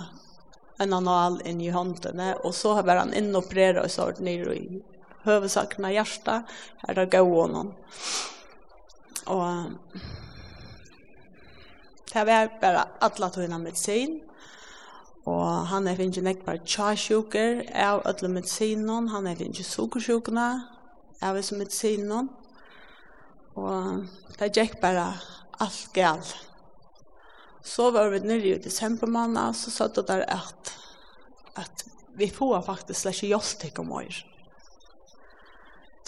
en 0.79 0.93
anal 0.93 1.39
inn 1.47 1.61
i 1.63 1.71
håndene, 1.73 2.35
og 2.43 2.53
så 2.55 2.75
var 2.81 3.01
han 3.01 3.15
innoperera 3.17 3.85
og 3.85 3.91
sånt 3.91 4.19
nere 4.23 4.55
i 4.55 4.81
høvesakerna 5.27 5.91
hjärsta, 5.95 6.41
her 6.83 6.93
er 6.93 6.99
det 7.01 7.09
gå 7.15 7.23
honom. 7.25 7.73
Og 9.27 9.73
det 12.13 12.23
var 12.29 12.51
bare 12.61 12.85
atlat 13.03 13.39
høyna 13.39 13.59
medisin, 13.59 14.19
Og 15.27 15.67
han 15.67 15.87
er 15.87 15.97
finnes 15.99 16.21
ikke 16.21 16.45
bare 16.47 16.63
tjasjuker 16.63 17.65
av 17.75 18.05
ødele 18.07 18.31
medisinen, 18.37 19.09
han 19.11 19.27
er 19.27 19.35
finnes 19.35 19.59
ikke 19.59 19.73
sukkersjukene 19.73 20.47
av 21.21 21.35
disse 21.35 21.57
medisinen. 21.57 22.29
Og 23.57 24.05
det 24.39 24.53
gikk 24.55 24.77
bare 24.79 25.09
alt 25.59 25.89
galt. 25.95 26.35
Så 27.67 27.89
var 27.91 28.13
vi 28.13 28.21
nere 28.23 28.53
i 28.53 28.63
desember 28.63 29.09
måned, 29.11 29.57
så 29.57 29.73
sa 29.73 29.89
det 29.91 30.05
der 30.07 30.23
at, 30.31 30.71
at 31.59 31.83
vi 32.15 32.29
får 32.31 32.61
faktisk 32.63 33.01
slett 33.01 33.17
ikke 33.17 33.33
hjelp 33.33 33.59
til 33.59 33.81
å 33.83 33.87
år. 33.99 34.21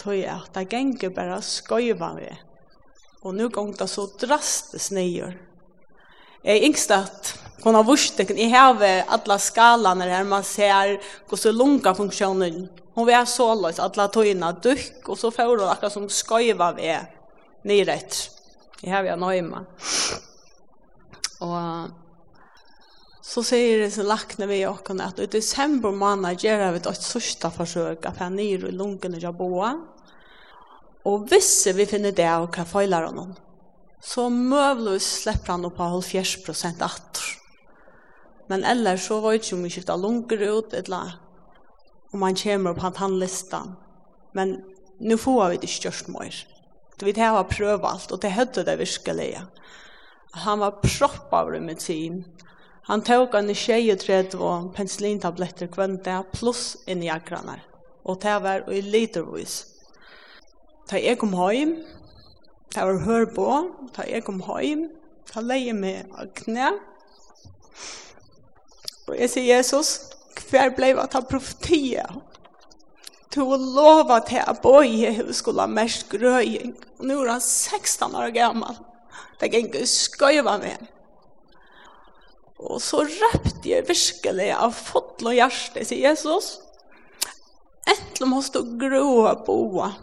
Tøy 0.00 0.22
at 0.32 0.54
det 0.56 0.70
ganger 0.72 1.12
bare 1.12 1.42
skøyva 1.44 2.14
vi. 2.16 2.30
Og 3.20 3.36
nå 3.36 3.50
gong 3.52 3.74
det 3.76 3.90
så 3.92 4.06
drastisk 4.22 4.94
nyer. 4.96 5.36
Jeg 6.40 6.56
er 6.56 6.64
yngst 6.70 6.94
at 6.96 7.34
Hon 7.62 7.74
har 7.74 7.84
vurst 7.84 8.16
det 8.16 8.30
i 8.30 8.44
heve 8.44 9.04
alla 9.08 9.38
skalaner 9.38 10.06
där 10.06 10.24
man 10.24 10.44
ser 10.44 11.00
hur 11.30 11.36
så 11.36 11.52
långa 11.52 11.94
funktionen 11.94 12.68
Hon 12.94 13.06
var 13.06 13.24
så 13.24 13.54
lås 13.54 13.78
alla 13.78 14.08
tojna 14.08 14.52
duck 14.52 15.08
och 15.08 15.18
så 15.18 15.30
får 15.30 15.56
hon 15.58 15.68
akkurat 15.68 15.92
som 15.92 16.08
skojva 16.08 16.72
vi 16.72 16.98
nyrätt. 17.64 18.30
I 18.80 18.90
har 18.90 19.04
jag 19.04 19.18
nöjma. 19.18 19.66
Och 21.40 21.90
så 23.22 23.42
säger 23.42 23.78
det 23.78 23.90
så 23.90 24.02
lackna 24.02 24.46
vi 24.46 24.66
och 24.66 24.86
kan 24.86 25.00
att 25.00 25.18
i 25.18 25.26
december 25.26 25.90
månad 25.90 26.44
gör 26.44 26.72
vi 26.72 26.78
ett 26.78 27.04
första 27.04 27.50
försök 27.50 28.06
att 28.06 28.18
få 28.18 28.28
ner 28.28 28.64
i 28.64 28.72
lungorna 28.72 29.18
jag 29.18 29.36
boa. 29.36 29.80
Och 31.04 31.32
visse 31.32 31.72
vi 31.72 31.86
finner 31.86 32.12
det 32.12 32.36
och 32.36 32.54
kan 32.54 32.66
fejla 32.66 33.06
honom. 33.06 33.34
Så 34.02 34.28
mövlös 34.28 35.22
slipper 35.22 35.52
han 35.52 35.64
opp 35.64 35.76
på 35.76 35.82
70% 35.82 36.84
atter. 36.84 37.39
Men 38.50 38.64
ellers 38.66 39.06
så 39.06 39.20
var 39.22 39.32
det 39.32 39.44
ikke 39.44 39.56
om 39.56 39.62
vi 39.62 39.70
skiftet 39.70 40.02
lunger 40.02 40.40
ut, 40.42 40.74
eller 40.74 41.14
om 42.10 42.24
man 42.24 42.34
kommer 42.34 42.74
på 42.74 42.90
tannlistan. 42.96 43.76
Men 44.34 44.56
nu 44.98 45.16
får 45.16 45.50
vi 45.50 45.60
det 45.62 45.70
størst 45.70 46.10
mer. 46.10 46.34
Det 46.98 47.06
vi 47.06 47.14
jeg 47.16 47.30
har 47.30 47.46
prøvd 47.48 47.86
alt, 47.86 48.12
og 48.12 48.22
det 48.22 48.34
høyde 48.34 48.66
det 48.66 48.78
virkelig. 48.78 49.30
Han 50.34 50.60
var 50.60 50.82
propp 50.82 51.32
av 51.32 51.52
det 51.52 51.62
med 51.62 51.78
tiden. 51.78 52.24
Han 52.90 53.02
tog 53.06 53.34
en 53.34 53.54
tjej 53.54 53.92
og 53.92 54.02
tredje 54.02 54.38
og 54.38 54.72
penicillintabletter 54.74 55.70
kvendt 55.70 56.10
pluss 56.34 56.76
inn 56.90 57.02
i 57.06 57.10
akranar. 57.10 57.62
Og 58.04 58.18
det 58.22 58.36
var 58.42 58.66
i 58.66 58.80
litervis. 58.82 59.64
Da 60.90 60.98
jeg 60.98 61.18
kom 61.18 61.36
hjem, 61.38 61.76
det 62.74 62.82
var 62.82 63.04
hør 63.06 63.26
på, 63.34 63.48
da 63.96 64.06
jeg 64.10 64.24
kom 64.26 64.42
hjem, 64.42 64.88
da 65.30 65.42
leie 65.44 65.74
meg 65.76 66.10
av 66.18 66.32
knæ, 66.34 66.72
Og 69.10 69.18
jeg 69.18 69.30
sier, 69.32 69.56
Jesus, 69.56 69.88
hver 70.50 70.70
blei 70.76 70.92
at 70.94 71.16
han 71.18 71.26
profetia? 71.26 72.04
Du 73.34 73.42
har 73.46 73.62
lova 73.62 74.20
til 74.26 74.42
at 74.42 74.60
boje 74.62 75.10
hur 75.16 75.32
skulle 75.34 75.62
ha 75.62 75.70
mest 75.70 76.08
grøying. 76.10 76.76
Og 76.98 77.06
nå 77.06 77.18
er 77.24 77.32
han 77.34 77.42
16 77.42 78.14
år 78.18 78.32
gammal. 78.34 78.78
Det 79.40 79.50
gikk 79.50 79.76
skøyva 79.86 80.56
med. 80.62 80.88
Og 82.60 82.78
så 82.82 83.02
røpte 83.06 83.70
jeg 83.70 83.86
virkelig 83.88 84.50
av 84.52 84.74
fotl 84.76 85.30
og 85.30 85.38
hjerte 85.38 85.84
sier 85.86 86.10
Jesus. 86.10 86.58
Etter 87.88 88.28
måste 88.30 88.62
du 88.62 88.76
grøa 88.78 89.34
boa. 89.46 89.94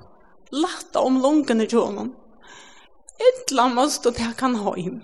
Latta 0.52 1.04
om 1.06 1.20
lungene 1.24 1.68
til 1.68 1.84
honom. 1.84 2.12
Etter 3.18 3.72
måste 3.72 4.12
du 4.12 4.20
ta 4.20 4.34
kan 4.40 4.58
høym. 4.64 5.00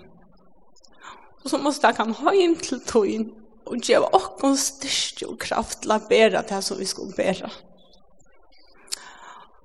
Og 1.44 1.52
så 1.52 1.60
måste 1.60 1.88
han 1.88 1.96
kan 2.00 2.20
høym 2.24 2.56
til 2.60 2.84
tøyn 2.84 3.32
og 3.64 3.84
gjeva 3.84 4.10
okkon 4.16 4.56
styrke 4.60 5.28
og 5.30 5.38
kraft 5.40 5.82
til 5.84 5.94
å 5.94 6.00
bæra 6.08 6.44
det 6.46 6.60
som 6.64 6.80
vi 6.80 6.88
skulle 6.88 7.16
bæra. 7.16 7.50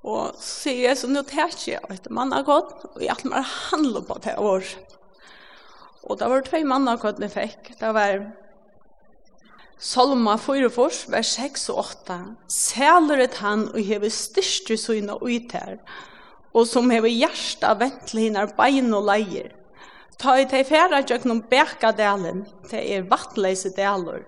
Og 0.08 0.36
så 0.40 0.52
sier 0.64 0.86
jeg 0.88 1.00
så 1.02 1.10
nå 1.12 1.26
tætje 1.28 1.74
jeg 1.74 1.90
at 1.92 2.08
mann 2.14 2.32
har 2.32 2.46
gått, 2.48 2.86
og 2.94 3.02
jeg 3.04 3.18
har 3.26 3.50
handlet 3.70 4.08
på 4.08 4.20
det 4.24 4.38
år. 4.40 4.68
Og 6.08 6.20
det 6.20 6.30
var 6.32 6.46
tvei 6.48 6.64
gått 7.02 7.20
vi 7.20 7.28
fikk. 7.28 7.74
Det 7.80 7.92
var 7.94 8.30
Salma 9.80 10.38
4, 10.38 10.70
vers 11.08 11.36
6 11.36 11.70
og 11.72 11.78
8. 11.84 12.18
Sæler 12.52 13.20
et 13.24 13.38
han 13.44 13.68
og 13.70 13.80
hever 13.80 14.10
styrke 14.12 14.76
søgne 14.78 15.16
og 15.16 15.30
ytær, 15.30 15.78
og 16.54 16.68
som 16.68 16.90
hever 16.92 17.12
hjertet 17.12 17.80
ventelig 17.80 18.28
hinner 18.28 18.52
bein 18.58 18.92
og 18.94 19.08
leier 19.08 19.59
ta 20.20 20.36
i 20.40 20.46
tei 20.52 20.66
færa 20.68 21.00
gjøknum 21.08 21.46
Bekadalen, 21.52 22.44
det 22.72 22.82
er 22.94 23.08
vattleise 23.08 23.72
dalur, 23.76 24.26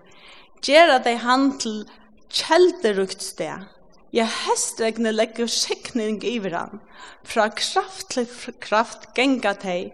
gjerra 0.64 1.02
dei 1.04 1.18
han 1.20 1.52
til 1.60 1.84
kjelderukt 2.32 3.24
sted. 3.24 3.68
Ja, 4.12 4.26
hestregne 4.28 5.14
legger 5.16 5.48
skikning 5.48 6.20
i 6.28 6.38
han. 6.52 6.82
Fra 7.24 7.48
kraft 7.50 8.10
til 8.12 8.28
kraft 8.60 9.14
genga 9.16 9.54
teg. 9.56 9.94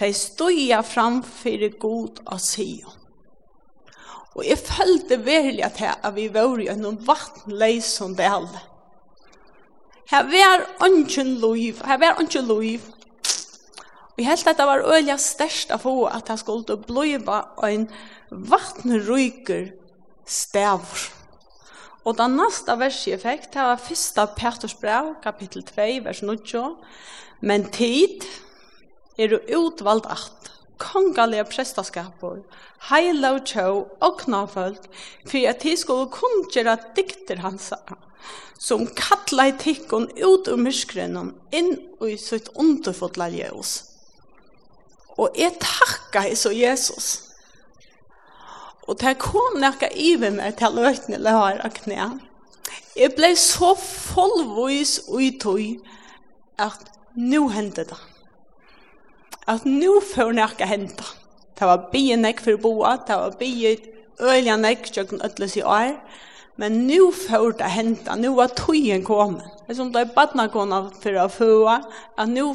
Teg 0.00 0.14
stoia 0.16 0.80
framfyrir 0.82 1.76
god 1.80 2.22
og 2.24 2.40
sio. 2.40 2.94
Og 4.36 4.46
jeg 4.46 4.58
følte 4.62 5.18
virkelig 5.20 5.64
at 5.64 5.80
jeg 5.80 5.96
at 6.02 6.16
vi 6.16 6.28
var 6.32 6.60
i 6.60 6.68
en 6.72 6.98
vattleis 7.04 7.84
som 7.98 8.14
dal. 8.16 8.48
Her 10.08 10.24
var 10.24 10.64
ungen 10.86 11.34
liv, 11.42 11.82
her 11.84 11.98
var 11.98 12.20
ungen 12.20 12.48
liv, 12.48 12.80
Vi 14.18 14.24
helt 14.26 14.48
at 14.50 14.58
det 14.58 14.66
var 14.66 14.82
øyla 14.82 15.14
størst 15.22 15.70
av 15.70 15.84
få 15.84 16.08
at 16.10 16.26
det 16.26 16.40
skulle 16.40 16.76
bli 16.82 17.12
en 17.14 17.84
vatnryker 18.30 19.68
stavr. 20.26 21.04
Og 22.02 22.16
den 22.18 22.34
neste 22.34 22.74
verset 22.80 23.12
jeg 23.12 23.20
fikk, 23.22 23.46
det 23.54 23.62
var 23.62 23.78
første 23.78 24.24
Peters 24.34 24.74
brev, 24.74 25.12
kapittel 25.22 25.62
2, 25.62 25.86
vers 26.02 26.22
9. 26.26 26.62
Men 27.46 27.68
tid 27.70 28.26
er 29.18 29.38
utvalgt 29.54 30.10
at 30.10 30.50
kongelige 30.82 31.44
prestaskaper, 31.52 32.40
heila 32.90 33.36
og 33.36 33.44
tjå 33.46 33.68
og 34.02 34.18
knafolk, 34.24 34.88
for 35.30 35.46
at 35.50 35.62
de 35.62 35.76
skulle 35.78 36.10
kunngjøre 36.14 36.74
dikter 36.96 37.42
hans, 37.44 37.70
som 38.58 38.86
kattla 38.98 39.52
i 39.52 39.54
tikkun 39.58 40.10
ut 40.18 40.50
ur 40.50 40.58
myskrennen, 40.58 41.36
inn 41.54 41.76
i 42.02 42.16
sitt 42.18 42.50
underfotla 42.58 43.30
ljøs. 43.30 43.87
Og 45.18 45.34
jeg 45.38 45.58
takka 45.60 46.28
i 46.28 46.36
så 46.38 46.52
Jesus. 46.54 47.08
Og 48.88 48.96
det 49.00 49.18
kom 49.20 49.58
nekka 49.60 49.90
ive 49.98 50.30
meg 50.32 50.56
til 50.60 50.78
løytene 50.78 51.18
løyre 51.20 51.60
av 51.66 51.74
knæ. 51.76 52.06
Jeg 52.96 53.14
ble 53.18 53.34
så 53.38 53.74
fullvis 53.78 54.98
uttøy 55.12 55.76
at 56.58 56.88
nå 57.18 57.48
hendte 57.52 57.84
det. 57.90 57.98
At 59.48 59.66
nå 59.68 59.98
får 60.14 60.32
nekka 60.38 60.68
hendte. 60.70 61.04
Det 61.58 61.66
var 61.66 61.88
byen 61.92 62.24
jeg 62.24 62.38
for 62.40 62.60
boa, 62.62 62.96
det 63.02 63.18
var 63.18 63.36
byen 63.38 63.86
øljan 64.22 64.66
jeg 64.66 64.82
kjøkken 64.86 65.22
ødles 65.26 65.56
i 65.58 65.62
år. 65.66 65.98
Men 66.58 66.80
nu 66.88 67.12
får 67.14 67.58
det 67.58 67.70
hendte, 67.70 68.16
nu 68.18 68.34
var 68.34 68.54
tøyen 68.56 69.04
kommet. 69.06 69.46
Det 69.66 69.74
er 69.74 69.78
som 69.78 69.92
det 69.92 70.00
er 70.00 70.14
badnakona 70.14 70.80
for 71.02 71.18
å 71.22 71.28
få, 71.30 71.50
at 71.70 72.30
nu, 72.30 72.54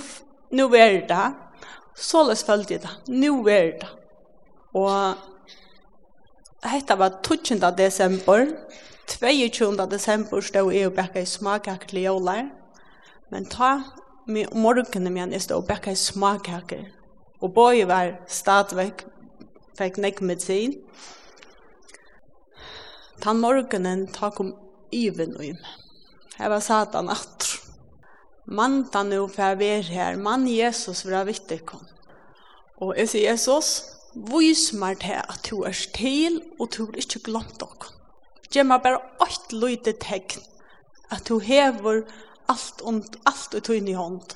nu 0.51 0.65
er 0.75 1.03
det 1.07 1.27
Så 1.95 2.23
løs 2.27 2.43
følte 2.43 2.77
jeg 2.77 2.83
det. 2.83 2.93
Nå 3.07 3.35
er 3.47 3.77
det. 3.81 3.89
Og 4.73 5.15
hetta 6.65 6.97
var 6.97 7.19
12. 7.23 7.59
desember. 7.77 8.47
22. 9.07 9.87
desember 9.91 10.41
stod 10.41 10.73
jeg 10.73 10.87
og 10.87 10.95
bakka 10.97 11.21
i 11.21 11.29
smakkaker 11.29 11.87
til 11.87 12.05
jålar. 12.07 12.49
Men 13.31 13.45
ta 13.45 13.75
med 14.27 14.53
morgenen 14.55 15.13
min 15.13 15.33
jeg 15.33 15.41
stod 15.41 15.63
og 15.63 15.67
bakka 15.67 15.91
i 15.91 15.99
smakkaker. 15.99 16.85
Og 17.41 17.53
bøye 17.53 17.87
var 17.87 18.15
stadigvæk 18.27 19.05
fikk 19.77 19.99
nek 19.99 20.21
medisin. 20.21 20.77
Ta 23.21 23.33
morgenen 23.33 24.07
ta 24.13 24.29
kom 24.29 24.53
even 24.93 25.35
og 25.37 25.45
ym. 25.51 25.59
Her 26.37 26.49
var 26.49 26.63
satan 26.63 27.09
atter. 27.09 27.62
Manta 28.45 29.03
nu 29.03 29.27
fer 29.31 29.55
ver 29.55 29.83
her, 29.87 30.17
mann 30.17 30.47
Jesus 30.47 31.05
vera 31.05 31.25
kom. 31.65 31.85
Og 32.77 32.97
jeg 32.97 33.09
sier 33.09 33.31
Jesus, 33.31 33.83
vis 34.13 34.73
meg 34.73 34.99
til 34.99 35.15
at 35.15 35.47
du 35.49 35.63
er 35.63 35.71
til, 35.71 36.41
og 36.59 36.69
du 36.75 36.87
er 36.87 36.97
ikke 36.97 37.23
glemt 37.23 37.59
dere. 37.59 37.93
Gjør 38.51 38.63
meg 38.63 38.83
bare 38.83 39.01
åkt 39.23 39.53
lite 39.53 39.93
tegn, 39.93 40.43
at 41.09 41.27
du 41.29 41.39
hever 41.39 42.03
alt, 42.49 42.81
und 42.81 43.15
alt 43.25 43.55
ut 43.55 43.69
i 43.69 43.93
hånd. 43.93 44.35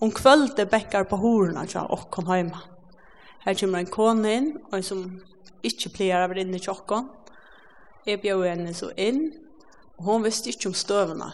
Om 0.00 0.10
kvöldet 0.10 0.70
bäckar 0.70 1.04
på 1.04 1.16
horna 1.16 1.66
tja 1.66 1.82
och 1.82 2.10
kom 2.10 2.26
hjemme. 2.26 2.58
Her 3.44 3.54
kommer 3.54 3.78
en 3.78 3.86
kone 3.86 4.32
inn, 4.32 4.58
og 4.70 4.74
en 4.74 4.82
som 4.82 5.20
ikke 5.62 5.90
pleier 5.94 6.24
å 6.24 6.28
være 6.28 6.40
inne 6.40 6.56
i 6.56 6.60
tjokken. 6.60 7.08
Jeg 8.06 8.20
bjør 8.20 8.48
henne 8.48 8.74
så 8.74 8.90
inn, 8.96 9.32
og 9.98 10.04
hun 10.04 10.24
visste 10.24 10.50
ikke 10.50 10.68
om 10.68 10.74
stövna. 10.74 11.32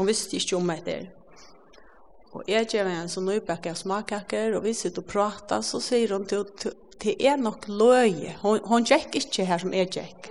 Hun 0.00 0.08
visste 0.08 0.38
ikke 0.38 0.56
om 0.56 0.64
meg 0.64 0.80
der. 0.86 1.10
Og 2.32 2.46
jeg 2.48 2.70
gjør 2.72 2.86
en 2.88 3.10
sånn 3.10 3.26
nøybakket 3.28 3.76
smakkaker, 3.76 4.54
og 4.56 4.62
vi 4.64 4.72
sitter 4.72 5.02
og 5.02 5.08
prater, 5.10 5.60
så 5.66 5.76
sier 5.84 6.14
hun 6.14 6.22
til, 6.30 6.46
til, 6.56 6.72
til 7.02 7.24
er 7.28 7.36
nok 7.36 7.66
løye. 7.68 8.38
Hun, 8.40 8.62
hun 8.64 8.86
gikk 8.88 9.18
ikke 9.20 9.44
her 9.44 9.60
som 9.60 9.74
jeg 9.76 9.90
gikk. 9.92 10.30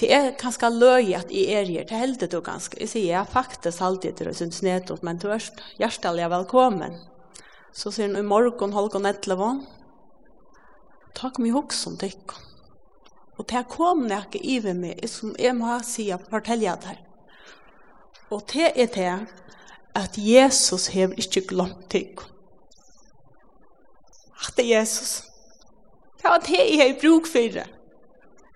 Det 0.00 0.08
er 0.14 0.30
ganske 0.40 0.70
løye 0.72 1.18
at 1.18 1.34
jeg 1.34 1.50
er 1.52 1.68
her, 1.68 1.84
det 1.84 1.98
heldig 2.00 2.28
du 2.32 2.38
ganske. 2.46 2.78
Jeg 2.80 2.92
sier, 2.94 3.08
jeg 3.10 3.18
har 3.18 3.28
faktisk 3.28 3.82
alltid 3.84 4.16
til 4.16 4.30
å 4.30 4.34
synes 4.38 4.62
nedåt, 4.64 5.02
men 5.04 5.20
du 5.20 5.26
er 5.34 5.44
hjertelig 5.82 6.30
velkommen. 6.32 6.96
Så 7.76 7.92
sier 7.92 8.08
hun, 8.08 8.16
i 8.22 8.24
morgen, 8.24 8.72
holder 8.72 8.72
hun 8.72 8.72
et 8.72 8.78
halvgån 8.78 9.10
etterlevån, 9.10 9.60
takk 11.18 11.42
mye 11.44 11.56
hoks 11.58 11.82
om 11.90 12.00
tykken. 12.00 12.48
Og 13.36 13.44
det 13.52 13.66
kom 13.68 14.06
nekje 14.08 14.40
i 14.40 14.56
meg, 14.72 15.04
som 15.12 15.36
jeg 15.36 15.60
må 15.60 15.76
si, 15.84 16.08
fortelle 16.32 16.72
det 16.72 16.94
her. 16.94 17.04
Og 18.30 18.44
det 18.52 18.72
er 18.76 18.90
det 18.92 19.12
at 19.96 20.18
Jesus 20.20 20.86
hever 20.92 21.16
ikke 21.18 21.46
glemt 21.48 21.88
deg. 21.92 22.20
At 24.44 24.54
det 24.56 24.66
er 24.66 24.80
Jesus. 24.80 25.22
Det 26.18 26.28
var 26.28 26.44
det 26.44 26.60
jeg 26.60 26.78
har 26.82 27.00
bruk 27.00 27.26
for 27.26 27.56
det. 27.56 27.66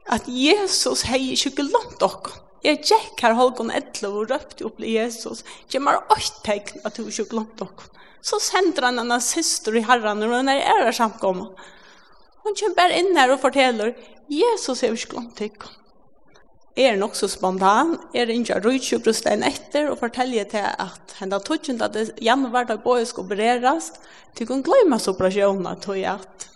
At 0.06 0.28
Jesus 0.28 1.06
hever 1.08 1.32
ikke 1.34 1.54
glemt 1.62 1.98
deg. 2.02 2.32
Jeg 2.62 2.84
gikk 2.86 3.24
her 3.24 3.34
halvgån 3.34 3.72
etter 3.74 4.12
og 4.12 4.30
røpte 4.30 4.68
opp 4.68 4.78
til 4.78 4.92
Jesus. 4.92 5.42
Jeg 5.72 5.82
har 5.82 6.04
ikke 6.14 6.44
tegn 6.46 6.86
at 6.86 6.96
du 6.98 7.08
ikke 7.08 7.30
glemt 7.32 7.58
deg. 7.58 7.86
Så 8.22 8.38
sender 8.38 8.86
han 8.86 9.02
en 9.02 9.20
syster 9.24 9.74
i 9.74 9.82
herren 9.82 10.22
og 10.22 10.36
hun 10.36 10.52
er 10.52 10.62
ære 10.76 10.92
samkommet. 10.94 11.56
Hun 12.42 12.54
kommer 12.58 12.76
bare 12.76 12.98
inn 13.00 13.16
her 13.16 13.32
og 13.34 13.40
forteller 13.42 13.96
Jesus 14.30 14.84
hever 14.84 15.00
ikke 15.00 15.16
glemt 15.16 15.40
deg 15.40 15.72
er 16.76 16.96
nok 16.96 17.16
så 17.16 17.28
spontan, 17.28 17.96
er 18.16 18.30
ikke 18.32 18.60
rujtjubrusten 18.64 19.34
en 19.34 19.44
etter, 19.48 19.90
og 19.90 20.00
forteller 20.00 20.48
til 20.48 20.64
at 20.64 21.16
henne 21.18 21.40
tøtjen 21.44 21.82
at 21.84 21.92
det 21.96 22.06
januar 22.24 22.64
da 22.68 22.78
går 22.80 23.04
skal 23.08 23.26
opereres, 23.26 23.92
til 24.36 24.48
hun 24.48 24.64
glemmer 24.64 25.00
så 25.02 25.12
operasjonen, 25.12 25.68
tror 25.80 26.00
jeg 26.00 26.16
at 26.16 26.48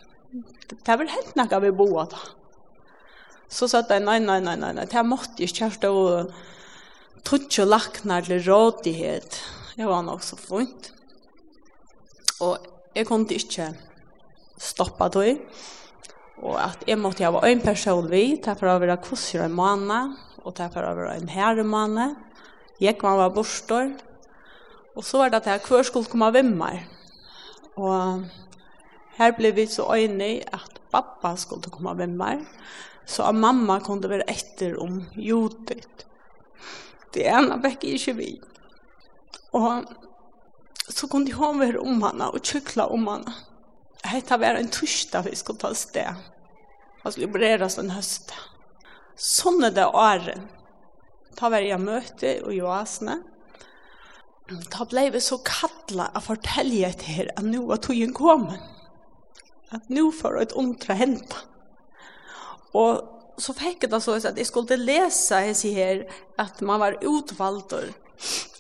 det 0.66 0.98
var 0.98 1.12
helt 1.12 1.37
noe 1.38 1.61
vi 1.62 1.72
bor 1.76 2.09
da. 2.11 2.20
Så 3.48 3.68
sa 3.70 3.85
jeg, 3.87 4.02
nei, 4.02 4.18
nei, 4.18 4.40
nei, 4.42 4.57
nei, 4.59 4.72
nei, 4.74 4.87
det 4.90 5.05
måtte 5.07 5.38
jeg 5.38 5.52
ikke 5.52 5.66
kjørte 5.66 5.92
og 5.94 6.33
ikke 7.37 7.66
lakner 7.66 8.24
til 8.26 8.42
rådighet. 8.46 9.38
Det 9.76 9.87
var 9.87 10.02
nok 10.02 10.24
så 10.24 10.38
fint. 10.40 10.90
Og 12.42 12.59
jeg 12.96 13.07
kunne 13.07 13.37
ikke 13.37 13.70
stoppa 14.59 15.09
tog. 15.12 15.42
Og 16.44 16.57
at 16.61 16.83
jeg 16.88 17.01
måtte 17.01 17.25
ha 17.25 17.42
en 17.49 17.62
person 17.64 18.11
vi, 18.11 18.37
derfor 18.44 18.68
har 18.68 18.81
vi 18.83 18.90
vært 18.90 19.07
kurser 19.07 19.46
en 19.46 19.57
måned, 19.57 20.16
og 20.44 20.57
derfor 20.59 20.85
har 20.85 20.96
vi 20.96 21.07
vært 21.07 21.22
en 21.22 21.33
herre 21.33 21.64
måned. 21.64 22.16
Jeg 22.81 22.99
var 23.01 23.16
var 23.16 23.33
borstår. 23.35 23.94
Og 24.96 25.05
så 25.05 25.18
var 25.18 25.33
det 25.33 25.42
at 25.42 25.46
jeg 25.46 25.64
hver 25.68 25.83
skulle 25.85 26.09
komme 26.09 26.29
av 26.29 26.37
meg. 26.44 26.85
Og 27.77 28.25
her 29.16 29.33
ble 29.37 29.53
vi 29.57 29.66
så 29.68 29.88
øyne 29.92 30.44
at 30.44 30.81
pappa 30.92 31.35
skulle 31.37 31.72
komme 31.72 31.92
av 31.92 32.01
meg, 32.09 32.44
så 33.07 33.29
at 33.29 33.37
mamma 33.37 33.79
kunne 33.85 34.09
være 34.09 34.29
etter 34.29 34.77
om 34.81 35.03
jordet. 35.16 36.07
Det 37.14 37.27
er 37.27 37.38
en 37.38 37.53
av 37.55 37.62
vekk 37.64 37.85
ikke 37.96 38.16
vi. 38.16 38.31
Og 39.57 39.87
så 40.88 41.09
kunne 41.09 41.27
de 41.27 41.37
ha 41.37 41.53
vært 41.57 41.81
om 41.81 42.01
henne 42.05 42.31
og 42.33 42.44
kjøkla 42.44 42.88
om 42.92 43.07
henne. 43.09 43.37
Hetta 44.07 44.38
var 44.38 44.59
en 44.59 44.69
torsdag 44.73 45.23
vi 45.27 45.37
skulle 45.37 45.59
ta 45.59 45.73
sted. 45.75 46.14
Og 47.03 47.12
skulle 47.12 47.31
opereras 47.31 47.79
en 47.79 47.92
høst. 47.95 48.33
Sånn 49.16 49.64
er 49.64 49.75
det 49.75 49.87
åren. 49.87 50.47
Ta 51.37 51.51
var 51.53 51.64
jeg 51.64 51.81
møte 51.81 52.37
og 52.45 52.55
joasene. 52.57 53.19
Ta 54.71 54.87
ble 54.87 55.09
vi 55.14 55.21
så 55.25 55.40
kattla 55.45 56.11
å 56.14 56.23
fortelle 56.23 56.92
til 57.01 57.19
her 57.19 57.31
at 57.35 57.45
nå 57.45 57.64
var 57.66 57.83
togjen 57.83 58.14
kommet. 58.16 58.62
At 59.75 59.90
nå 59.90 60.09
får 60.14 60.40
et 60.40 60.57
ondre 60.59 60.97
hente. 60.97 61.42
Og 62.77 63.40
så 63.42 63.53
fikk 63.57 63.85
jeg 63.85 63.92
da 63.92 64.01
så 64.01 64.16
at 64.16 64.38
jeg 64.38 64.49
skulle 64.49 64.79
lese 64.81 65.42
jeg 65.49 65.57
sier 65.59 65.77
her 65.77 66.05
at 66.40 66.62
man 66.64 66.81
var 66.81 67.01
utvalgter 67.05 67.90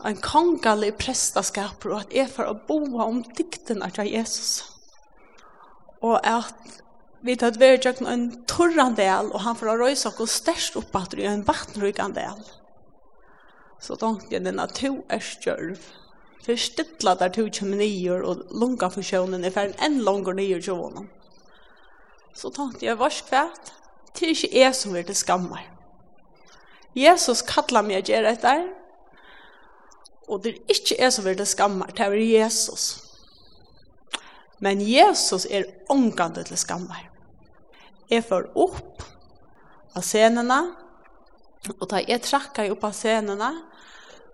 en 0.04 0.18
kongalig 0.20 0.92
prestaskap 1.00 1.86
og 1.88 2.00
at 2.02 2.12
jeg 2.14 2.28
får 2.32 2.52
bo 2.68 2.80
om 3.06 3.22
dikten 3.38 3.84
av 3.84 3.96
Jesus. 4.04 4.12
Jesus 4.12 4.75
og 6.04 6.20
at 6.26 6.82
vi 7.26 7.34
tar 7.34 7.54
et 7.54 7.60
veri 7.60 7.78
tjøkken 7.82 8.08
en 8.10 8.26
torran 8.48 8.96
del, 8.98 9.32
og 9.32 9.42
han 9.42 9.56
får 9.58 9.72
røyse 9.72 10.10
røysa 10.10 10.22
oss 10.22 10.38
størst 10.42 10.76
oppbatter 10.78 11.22
i 11.22 11.28
en 11.30 11.44
vattenrykkan 11.46 12.14
del. 12.16 12.42
Så 13.82 13.96
tenkte 14.00 14.34
jeg 14.34 14.44
denne 14.44 14.66
to 14.76 14.92
er 15.12 15.22
stjørv. 15.22 15.80
For 16.44 16.60
stilla 16.60 17.16
der 17.18 17.32
to 17.34 17.48
kommer 17.50 17.80
nyer, 17.80 18.22
og 18.22 18.44
lunga 18.54 18.88
for 18.92 19.02
sjønen 19.02 19.44
er 19.44 19.54
ferdig 19.54 19.74
enn 19.82 20.02
langer 20.06 20.36
nyer 20.38 20.62
sjønen. 20.62 21.08
Så 22.36 22.52
tenkte 22.54 22.86
jeg, 22.86 22.98
vars 23.00 23.22
kvært, 23.26 23.72
det 24.14 24.28
er 24.28 24.34
ikke 24.34 24.60
jeg 24.60 24.76
som 24.76 24.96
er 24.96 25.08
til 25.08 25.18
skammer. 25.18 25.64
Jesus 26.96 27.42
kallar 27.44 27.84
meg 27.84 28.04
å 28.04 28.12
gjøre 28.12 28.36
etter, 28.36 28.68
og 30.28 30.44
det 30.44 30.54
er 30.54 30.76
ikke 30.76 31.00
jeg 31.00 31.12
som 31.16 31.26
er 31.26 31.40
til 31.40 31.48
skammer, 31.48 31.90
det 31.90 32.06
er 32.06 32.16
Jesus. 32.20 32.86
Jesus. 32.86 33.05
Men 34.58 34.80
Jesus 34.80 35.44
er 35.50 35.68
ångande 35.92 36.44
til 36.46 36.58
skammer. 36.58 37.10
Jeg 38.08 38.24
får 38.24 38.48
opp 38.56 39.04
av 39.96 40.04
scenene, 40.06 40.60
og 41.76 41.86
da 41.90 42.00
jeg 42.04 42.22
trakka 42.24 42.64
opp 42.70 42.84
av 42.86 42.94
scenene, 42.96 43.50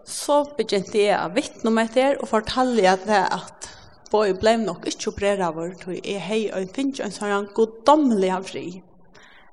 så 0.06 0.42
begynte 0.56 0.98
jeg 0.98 1.16
å 1.16 1.32
vittne 1.35 1.70
om 1.70 1.78
etter 1.80 2.18
og 2.20 2.30
fortalte 2.30 2.85
jeg 2.85 3.06
det 3.06 3.22
at 3.22 3.70
Bøy 4.12 4.35
ble 4.37 4.58
nok 4.61 4.85
ikke 4.90 5.08
opereret 5.08 5.46
av 5.46 5.56
det, 5.56 6.00
jeg 6.04 6.20
hei 6.20 6.40
og 6.52 6.66
jeg 6.76 6.98
en 7.00 7.14
sånn 7.14 7.46
goddommelig 7.56 8.32
av 8.35 8.44
fri. 8.44 8.66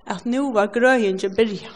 At 0.04 0.26
nå 0.28 0.50
var 0.52 0.74
grøyen 0.76 1.16
ikke 1.16 1.38
byrja. 1.38 1.72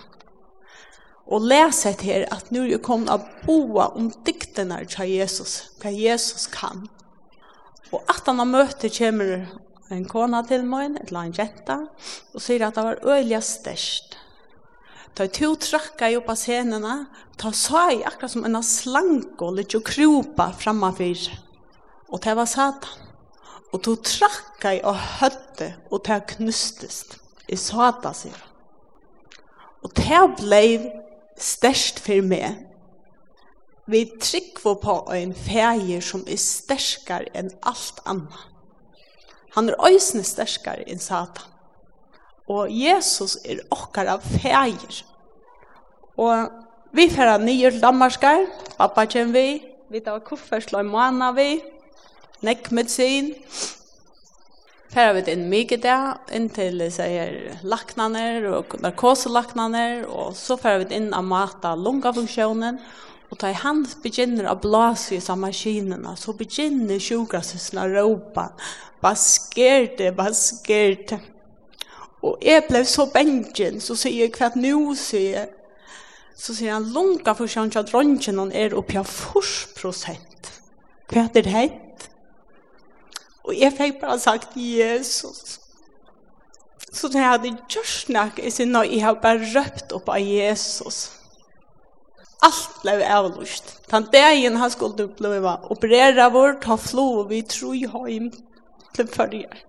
Og 1.31 1.45
lese 1.47 1.93
til 2.01 2.25
at 2.27 2.51
nå 2.51 2.65
er 2.65 2.73
jeg 2.73 2.83
kommet 2.83 3.13
å 3.13 3.23
boa 3.45 3.87
om 3.95 4.11
diktene 4.27 4.81
til 4.91 5.13
Jesus, 5.15 5.55
hva 5.79 5.93
Jesus 5.95 6.49
kan. 6.51 6.83
Jesus 6.83 6.91
kan 6.91 7.02
Og 7.93 8.01
at 8.09 8.25
han 8.25 8.41
har 8.41 8.49
møte 8.49 8.89
kommer 8.93 9.45
en 9.93 10.05
kona 10.09 10.41
til 10.47 10.65
meg, 10.65 10.97
eller 11.03 11.19
annet 11.19 11.39
jenta, 11.43 11.79
og 12.33 12.41
sier 12.41 12.65
at 12.65 12.77
det 12.77 12.85
var 12.87 13.01
øyelig 13.05 13.41
størst. 13.45 14.17
Da 15.13 15.27
to 15.29 15.51
trakka 15.61 16.09
jo 16.09 16.23
på 16.25 16.33
scenene, 16.37 16.95
da 17.37 17.51
sa 17.53 17.85
jeg 17.91 18.01
akkurat 18.09 18.33
som 18.33 18.47
en 18.47 18.57
slank 18.65 19.41
og 19.45 19.59
litt 19.59 19.75
og 19.77 19.85
kropa 19.85 20.49
fremme 20.57 20.89
for. 20.97 21.27
Og 22.09 22.23
det 22.23 22.33
var 22.37 22.49
satan. 22.49 23.11
Og 23.73 23.81
to 23.85 23.95
trakka 24.05 24.73
jeg 24.73 24.83
og 24.89 24.97
høtte, 25.19 25.69
og 25.91 26.01
det 26.05 26.19
knustest. 26.33 27.19
Jeg 27.49 27.59
sa 27.61 27.91
det, 28.01 28.15
sier 28.17 28.41
Og 29.83 29.91
det 29.97 30.19
ble 30.39 30.63
størst 31.37 31.99
for 32.01 32.25
meg. 32.25 32.72
Vi 33.85 34.05
trykker 34.05 34.75
på 34.79 34.93
en 35.11 35.33
ferie 35.35 35.99
som 36.01 36.21
er 36.23 36.39
sterskare 36.39 37.27
enn 37.35 37.49
alt 37.67 37.99
anna. 38.07 38.45
Han 39.57 39.67
er 39.69 39.81
øysene 39.83 40.23
sterskare 40.23 40.85
enn 40.87 41.03
Satan. 41.03 41.49
Og 42.47 42.71
Jesus 42.71 43.35
er 43.43 43.59
okkar 43.71 44.07
av 44.15 44.23
feir. 44.23 45.03
Og 46.15 46.49
vi 46.95 47.09
færa 47.11 47.37
nye 47.41 47.73
lammarskar, 47.75 48.47
pappa 48.77 49.05
kjem 49.09 49.35
vi, 49.35 49.47
vi 49.91 50.01
tar 50.03 50.23
kufferslå 50.23 50.79
i 50.79 50.87
måna 50.87 51.31
vi, 51.35 51.61
nekk 52.43 52.71
medisin, 52.75 53.33
færa 54.93 55.15
vi 55.17 55.23
inn 55.33 55.47
mykje 55.51 55.79
det, 55.83 56.01
inn 56.35 56.49
til 56.53 56.83
sier 56.93 57.57
laknaner 57.67 58.47
og 58.51 58.75
narkoselaknaner, 58.83 60.05
og 60.07 60.35
så 60.39 60.55
færa 60.59 60.83
vi 60.83 60.99
inn 60.99 61.11
av 61.15 61.25
mata 61.27 61.73
lungafunksjonen, 61.75 62.79
og 62.79 63.12
Og 63.33 63.39
da 63.41 63.49
han 63.63 63.79
begynner 64.03 64.45
å 64.45 64.59
blase 64.61 65.15
i 65.17 65.23
samme 65.23 65.47
maskinene, 65.47 66.11
så 66.21 66.35
begynner 66.37 66.99
sjukrasøsene 67.01 67.81
å 67.81 67.93
råpe, 67.95 68.43
«Baskerte, 69.01 70.11
baskerte!» 70.13 71.17
Og 72.21 72.45
jeg 72.45 72.61
ble 72.67 72.83
så 72.85 73.07
bengen, 73.09 73.79
så 73.81 73.97
sier 73.97 74.27
jeg 74.27 74.35
hva 74.37 74.51
nå 74.53 74.93
sier. 74.95 75.49
Så 76.37 76.53
sier 76.53 76.75
han, 76.75 76.85
lunga 76.93 77.33
for 77.33 77.49
sånn 77.49 77.73
at 77.73 77.89
dronjen 77.89 78.53
er 78.53 78.77
oppi 78.77 79.01
av 79.01 79.09
40 79.09 79.73
prosent. 79.79 80.53
Hva 81.09 81.25
er 81.25 81.33
det 81.33 81.55
hett? 81.55 82.07
Og 83.43 83.57
jeg 83.57 83.73
fikk 83.75 83.97
bare 84.05 84.21
sagt, 84.21 84.53
Jesus. 84.55 85.57
Så 86.93 87.09
da 87.09 87.17
jeg 87.17 87.33
hadde 87.33 87.55
gjort 87.57 88.13
nok, 88.13 88.39
jeg 88.45 88.53
sier, 88.53 88.69
nå, 88.69 88.85
jeg 88.93 89.03
har 89.03 89.17
bare 89.25 89.41
røpt 89.57 89.97
opp 89.97 90.13
av 90.13 90.21
Jesus. 90.21 91.22
Allt 92.43 92.81
blev 92.81 93.01
avlust. 93.01 93.79
Den 93.89 94.07
dagen 94.11 94.55
han 94.55 94.71
skulle 94.71 95.03
uppleva 95.03 95.59
operera 95.69 96.29
vår, 96.29 96.53
ta 96.53 96.77
och 97.19 97.31
vi 97.31 97.43
tror 97.43 97.75
hem 98.07 98.31
till 98.93 99.07
förrjar. 99.07 99.59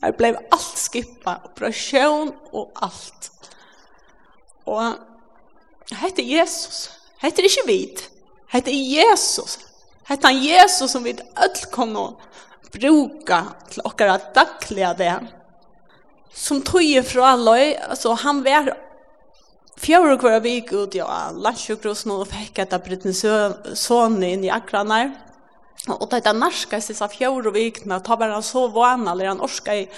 Här 0.00 0.12
blev 0.12 0.36
allt 0.50 0.88
skippa, 0.92 1.40
operation 1.44 2.32
och 2.50 2.72
allt. 2.74 3.30
Och 4.64 4.82
hette 5.90 6.22
Jesus. 6.22 6.90
Hette 7.18 7.42
det 7.42 7.48
inte 7.48 7.66
vid. 7.66 8.00
Hette 8.48 8.70
Jesus. 8.70 9.58
Hette 10.04 10.26
han 10.26 10.38
Jesus 10.38 10.92
som 10.92 11.02
vi 11.02 11.12
öll 11.12 11.70
kom 11.70 11.96
bruka 12.72 13.46
till 13.70 13.80
åkara 13.84 14.20
dagliga 14.34 14.94
det. 14.94 15.26
Som 16.34 16.62
tog 16.62 16.82
ifrån 16.82 17.24
alla, 17.24 17.78
alltså 17.88 18.12
han 18.12 18.42
var 18.42 18.83
Fjör 19.76 20.12
och 20.12 20.20
kvar 20.20 20.40
vik 20.40 20.72
ut 20.72 20.94
ja, 20.94 21.30
lasjukros 21.34 22.06
nu 22.06 22.24
fick 22.24 22.58
att 22.58 22.84
Britney 22.84 23.14
son 23.74 24.22
in 24.22 24.44
i 24.44 24.50
akranar. 24.50 25.12
Och 25.88 26.08
det 26.08 26.20
där 26.20 26.34
norska 26.34 26.76
ses 26.76 27.02
av 27.02 27.08
fjör 27.08 27.46
och 27.46 27.56
vikna 27.56 28.00
ta 28.00 28.16
bara 28.16 28.42
så 28.42 28.68
vana 28.68 29.12
eller 29.12 29.26
han 29.26 29.40
orska 29.40 29.74
i 29.76 29.88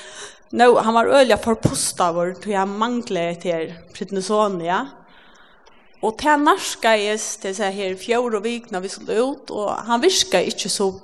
no 0.50 0.78
han 0.78 0.94
var 0.94 1.06
ölja 1.06 1.36
för 1.36 1.54
posta 1.54 2.12
vår 2.12 2.32
tror 2.32 2.54
jag 2.54 2.68
mangle 2.68 3.34
till 3.34 3.74
Britney 3.92 4.22
son 4.22 4.60
ja. 4.60 4.86
Och 6.00 6.16
det 6.22 6.36
norska 6.36 6.96
är 6.96 7.42
det 7.42 7.70
her 7.70 7.94
fjord 7.94 8.34
og 8.34 8.38
och 8.38 8.46
vikna 8.46 8.80
vi 8.80 8.88
skulle 8.88 9.12
ut 9.12 9.50
og 9.50 9.70
han 9.70 10.00
virka 10.00 10.42
ikkje 10.42 10.70
så 10.70 10.94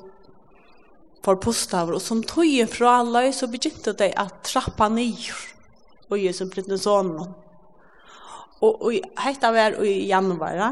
for 1.23 1.39
postavor 1.39 1.97
og 1.97 2.03
som 2.03 2.23
tog 2.23 2.69
fra 2.71 2.99
alle, 3.01 3.31
så 3.33 3.47
begynte 3.47 3.95
det 3.99 4.13
at 4.19 4.43
trappa 4.47 4.89
nyr, 4.91 5.39
og 6.11 6.19
ge 6.19 6.33
som 6.35 6.51
Britney 6.51 6.79
son. 6.79 7.35
Og, 8.63 8.83
og 8.87 8.95
hetta 9.25 9.51
var 9.55 9.81
i 9.83 10.07
januar, 10.07 10.63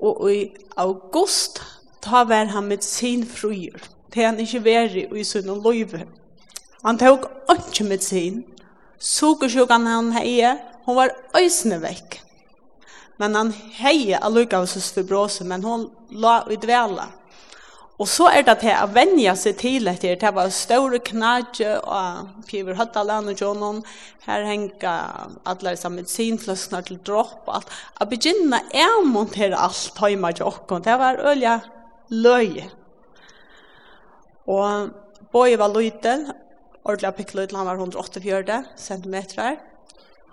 og 0.00 0.22
i 0.30 0.44
august 0.78 1.60
ta 2.02 2.24
var 2.24 2.52
han 2.54 2.68
med 2.70 2.86
sin 2.86 3.26
fruer, 3.26 3.82
til 4.12 4.24
han 4.24 4.40
ikke 4.40 4.62
var 4.64 4.94
i 4.94 5.24
sin 5.26 5.50
løyve. 5.50 6.06
Han 6.84 6.98
tok 6.98 7.26
ikke 7.52 7.84
med 7.84 8.00
sin, 8.04 8.44
sukersjukan 9.00 9.86
han 9.86 10.12
heie, 10.16 10.54
hon 10.86 10.96
var 10.96 11.12
øysene 11.36 11.80
vekk. 11.82 12.20
Men 13.20 13.34
han 13.36 13.50
heie 13.52 14.16
allukavsus 14.24 14.92
fibrose, 14.94 15.44
men 15.44 15.64
hon 15.64 15.90
la 16.10 16.40
i 16.48 16.56
dvela. 16.56 17.10
Og 18.00 18.08
så 18.08 18.30
er 18.32 18.46
det 18.46 18.54
til 18.62 18.72
å 18.72 18.88
vennja 18.94 19.34
seg 19.36 19.58
til 19.60 19.88
etter, 19.90 20.16
det 20.16 20.30
var 20.32 20.48
store 20.56 21.02
knadje 21.04 21.74
og 21.84 22.44
Piver 22.48 22.78
Høttaland 22.78 23.28
og 23.28 23.42
Jonon, 23.42 23.82
her 24.24 24.46
henga 24.48 24.94
alle 25.44 25.74
disse 25.74 25.90
medisinfløskene 25.92 26.80
til 26.86 26.96
dropp, 27.04 27.50
alt. 27.52 27.68
Å 28.00 28.06
begynne 28.08 28.62
å 28.86 29.02
montere 29.04 29.58
alt 29.60 30.00
hjemme 30.00 30.30
til 30.32 30.48
åkken, 30.48 30.86
det 30.86 30.94
var 31.02 31.20
ølja 31.28 31.58
løy. 32.08 32.62
Og 34.48 34.96
Boje 35.30 35.60
var 35.60 35.70
løyten, 35.76 36.24
ordentlig 36.80 37.12
pikkløyten, 37.20 37.60
han 37.60 37.68
var 37.68 37.84
184 37.84 38.62
cm. 38.80 39.18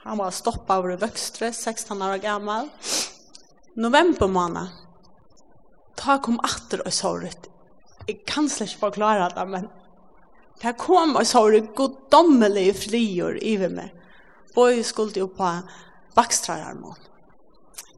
Han 0.08 0.24
var 0.24 0.32
stoppet 0.32 0.72
over 0.72 0.96
i 0.96 1.02
Vøkstre, 1.04 1.52
16 1.52 2.00
år 2.08 2.24
gammel. 2.24 2.72
November 3.76 4.32
måned, 4.32 4.72
ta 6.00 6.16
kom 6.24 6.40
atter 6.48 6.88
og 6.88 6.96
såret 6.96 7.52
jeg 8.08 8.24
kan 8.28 8.48
slett 8.50 8.72
ikke 8.72 8.88
forklare 8.88 9.28
det, 9.36 9.48
men 9.52 9.68
det 10.62 10.78
kom 10.80 11.18
og 11.20 11.28
så 11.28 11.44
det 11.54 11.68
goddommelige 11.78 12.78
frier 12.88 13.38
i 13.44 13.58
meg. 13.68 13.92
Og 14.58 14.72
jeg 14.74 14.88
skulle 14.90 15.22
jo 15.22 15.28
på 15.30 15.50
bakstrararmån. 16.18 17.04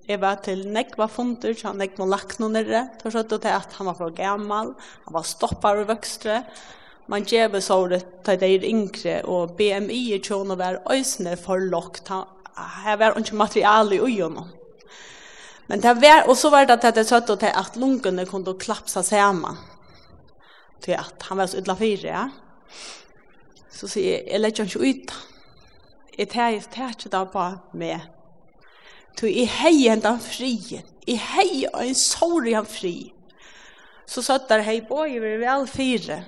Jeg 0.10 0.20
var 0.24 0.40
til 0.42 0.66
nekva 0.74 1.06
funder, 1.08 1.54
så 1.54 1.70
han 1.70 1.80
nekva 1.80 2.08
lagt 2.10 2.40
noen 2.42 2.58
nere. 2.58 2.88
Da 2.98 3.12
skjønte 3.14 3.38
til 3.38 3.54
at 3.54 3.76
han 3.78 3.88
var 3.92 3.98
for 4.00 4.16
gammal, 4.18 4.74
han 5.06 5.16
var 5.16 5.28
stoppar 5.30 5.84
og 5.84 5.92
vøkstre. 5.92 6.42
Man 7.10 7.26
gjør 7.30 7.60
så 7.62 7.78
det 7.90 8.02
til 8.26 8.42
de 8.42 8.70
yngre, 8.70 9.20
og 9.30 9.56
BMI 9.58 10.02
i 10.18 10.20
tjån 10.20 10.56
og 10.56 10.60
var 10.60 10.82
øysene 10.90 11.38
for 11.38 11.62
lagt. 11.62 12.10
Han 12.10 13.00
var 13.00 13.18
ikke 13.22 13.38
materiale 13.38 13.96
i 13.96 14.02
ugenom. 14.02 14.50
Men 15.70 15.82
det 15.86 15.96
var, 16.02 16.26
og 16.26 16.36
så 16.38 16.50
var 16.50 16.66
det 16.66 16.82
at 16.82 16.96
det 16.98 17.06
søtte 17.06 17.38
til 17.38 17.54
at 17.54 17.78
lungene 17.78 18.26
kunne 18.26 18.58
klapsa 18.58 19.06
sammen 19.06 19.58
til 20.84 20.98
at 20.98 21.28
han 21.30 21.40
var 21.40 21.50
så 21.50 21.60
illa 21.60 21.76
fire, 21.80 22.08
ja. 22.08 22.28
Så 23.70 23.88
sier 23.88 24.18
jeg, 24.18 24.26
jeg 24.28 24.42
legger 24.42 24.70
ikke 24.70 24.90
ut. 24.90 25.14
Jeg 26.20 26.30
tar 26.34 26.90
ikke 26.92 27.12
da 27.14 27.24
på 27.32 27.46
meg. 27.80 28.08
Så 29.20 29.28
jeg 29.28 29.52
heier 29.52 30.00
den 30.00 30.20
fri. 30.24 30.54
Jeg 31.08 31.22
heier 31.34 31.76
en 31.84 31.96
sorg 31.98 32.52
han 32.54 32.68
fri. 32.68 33.12
Så 34.10 34.24
satt 34.26 34.50
der 34.50 34.64
hei 34.66 34.80
på, 34.88 35.04
jeg 35.06 35.22
vel 35.22 35.68
fire. 35.70 36.22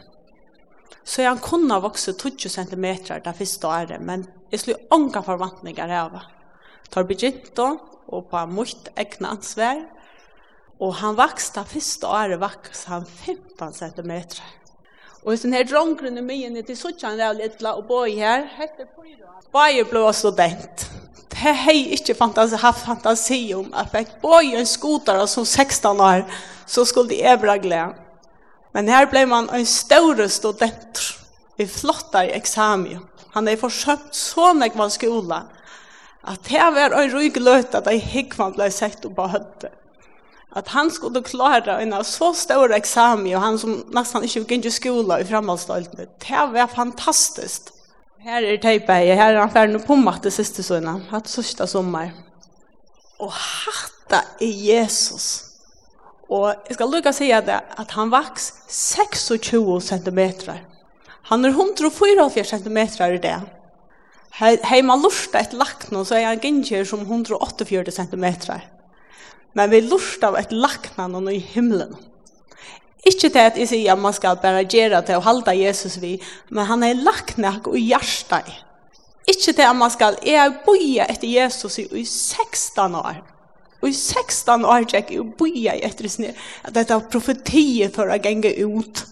Så 1.04 1.26
han 1.26 1.40
kunne 1.42 1.80
vokse 1.82 2.14
20 2.14 2.52
cm 2.52 2.86
det 3.26 3.36
første 3.38 3.68
året, 3.68 4.02
men 4.02 4.28
jeg 4.52 4.62
slår 4.62 4.84
ånga 4.94 5.24
forvantninger 5.26 5.96
av. 5.98 6.20
Tar 6.92 7.08
begynt 7.10 7.54
da, 7.58 7.72
og 8.12 8.28
på 8.30 8.44
mot 8.52 8.92
egna 9.00 9.32
ansvar, 9.34 9.82
Og 10.82 10.96
han 10.98 11.18
vakste, 11.18 11.62
første 11.70 12.10
året 12.10 12.42
vaks 12.42 12.88
han 12.90 13.06
15 13.06 13.74
cm. 13.78 14.14
Og 15.22 15.30
hvis 15.30 15.44
den 15.46 15.54
her 15.54 15.68
drongren 15.70 16.18
i 16.18 16.24
myen 16.26 16.58
er 16.58 16.66
til 16.66 16.78
sånn 16.80 17.20
er 17.22 17.36
litt 17.38 17.62
la 17.62 17.76
og 17.78 17.92
i 18.10 18.18
her, 18.18 18.48
hette 18.58 18.88
Bare 19.54 19.84
ble 19.86 20.02
student. 20.16 20.88
Det 21.30 21.38
har 21.38 21.70
jeg 21.70 22.00
ikke 22.00 22.16
fantasi, 22.18 22.58
haft 22.58 22.86
fantasi 22.86 23.54
om. 23.54 23.70
Jeg 23.70 24.08
bo 24.22 24.40
i 24.42 24.56
en 24.58 24.66
skoter 24.66 25.22
som 25.30 25.46
16 25.46 26.02
år, 26.02 26.26
så 26.66 26.86
skulle 26.86 27.14
de 27.14 27.22
evra 27.22 27.58
glede. 27.62 27.94
Men 28.74 28.88
her 28.88 29.06
ble 29.12 29.26
man 29.28 29.50
en 29.54 29.66
større 29.68 30.30
student. 30.30 31.02
Vi 31.58 31.68
flottar 31.68 32.30
i 32.30 32.36
eksamen. 32.38 33.04
Han 33.36 33.48
har 33.48 33.54
er 33.54 33.62
forsøkt 33.62 34.16
så 34.16 34.54
nek 34.54 34.74
skola. 34.90 35.44
At 36.24 36.42
det 36.48 36.58
var 36.74 36.96
en 36.96 37.14
ryg 37.14 37.38
løt 37.38 37.76
at 37.76 37.86
jeg 37.86 38.02
hikk 38.02 38.38
man 38.40 38.54
ble 38.56 38.72
sett 38.72 39.06
og 39.06 39.16
på 39.16 39.28
høttet 39.28 39.81
att 40.52 40.68
han 40.68 40.92
skulle 40.92 41.22
klara 41.22 41.82
en 41.82 42.04
så 42.04 42.34
stor 42.34 42.74
examen 42.74 43.36
och 43.36 43.42
han 43.42 43.60
som 43.60 43.86
nästan 43.90 44.24
inte 44.24 44.40
gick 44.40 44.66
i 44.66 44.72
skola 44.72 45.20
i 45.20 45.26
framhalsdalen. 45.26 45.86
Det 45.96 46.50
var 46.54 46.68
fantastiskt. 46.68 47.74
Här 48.20 48.44
är 48.44 48.58
teipet, 48.58 49.18
här 49.18 49.34
är 49.34 49.40
han 49.40 49.50
ferdig 49.50 49.88
på 49.88 49.96
matte 49.96 50.32
sista 50.32 50.64
sønne, 50.64 51.02
Hatt 51.10 51.28
sista 51.28 51.68
sommer. 51.68 52.12
Och 53.18 53.32
hatta 53.32 54.26
er 54.40 54.48
Jesus. 54.48 55.44
Och 56.28 56.48
jag 56.68 56.74
ska 56.74 56.86
å 56.86 57.14
säga 57.14 57.42
det 57.42 57.62
att 57.76 57.92
han 57.92 58.10
vaks 58.10 58.54
26 58.70 59.88
cm. 59.88 60.32
Han 61.24 61.46
är 61.46 61.50
104 61.50 62.30
cm 62.46 62.78
i 62.78 63.18
det. 63.18 63.42
Hei 64.64 64.82
man 64.82 65.02
lursta 65.02 65.40
et 65.40 65.54
lakno, 65.54 66.06
så 66.06 66.16
er 66.16 66.26
han 66.26 66.40
gynger 66.40 66.86
som 66.86 67.02
148 67.02 67.92
cm 67.92 68.26
men 69.54 69.70
vi 69.70 69.82
lust 69.82 70.24
av 70.24 70.38
ett 70.38 70.52
lakna 70.52 71.06
och 71.06 71.34
i 71.34 71.38
himlen. 71.38 71.96
Ikke 73.02 73.32
til 73.34 73.42
at 73.42 73.58
jeg 73.58 73.70
sier 73.72 73.96
at 73.96 74.00
man 74.00 74.14
skal 74.14 74.38
bare 74.42 74.62
gjøre 74.70 75.00
til 75.06 75.18
å 75.18 75.26
halda 75.26 75.56
Jesus 75.58 75.98
vi, 76.02 76.20
men 76.54 76.68
han 76.70 76.84
er 76.86 77.02
lakna 77.02 77.56
og 77.66 77.78
hjertet. 77.80 78.52
Ikke 79.26 79.56
til 79.56 79.66
at 79.66 79.78
man 79.78 79.90
skal, 79.94 80.20
jeg 80.26 80.38
er 80.38 80.60
boia 80.66 81.08
etter 81.10 81.30
Jesus 81.30 81.80
i, 81.82 81.88
i 81.98 82.06
16 82.06 82.96
år. 83.00 83.24
Og 83.82 83.90
i 83.90 83.96
16 83.98 84.66
år 84.70 84.86
tjekk 84.90 85.16
jeg 85.16 85.34
boia 85.40 85.74
etter 85.82 86.10
sinne, 86.12 86.36
at 86.62 86.76
dette 86.78 86.94
er 86.94 87.10
profetiet 87.10 87.96
for 87.98 88.12
å 88.12 88.20
gjenge 88.22 88.54
ut. 88.70 89.04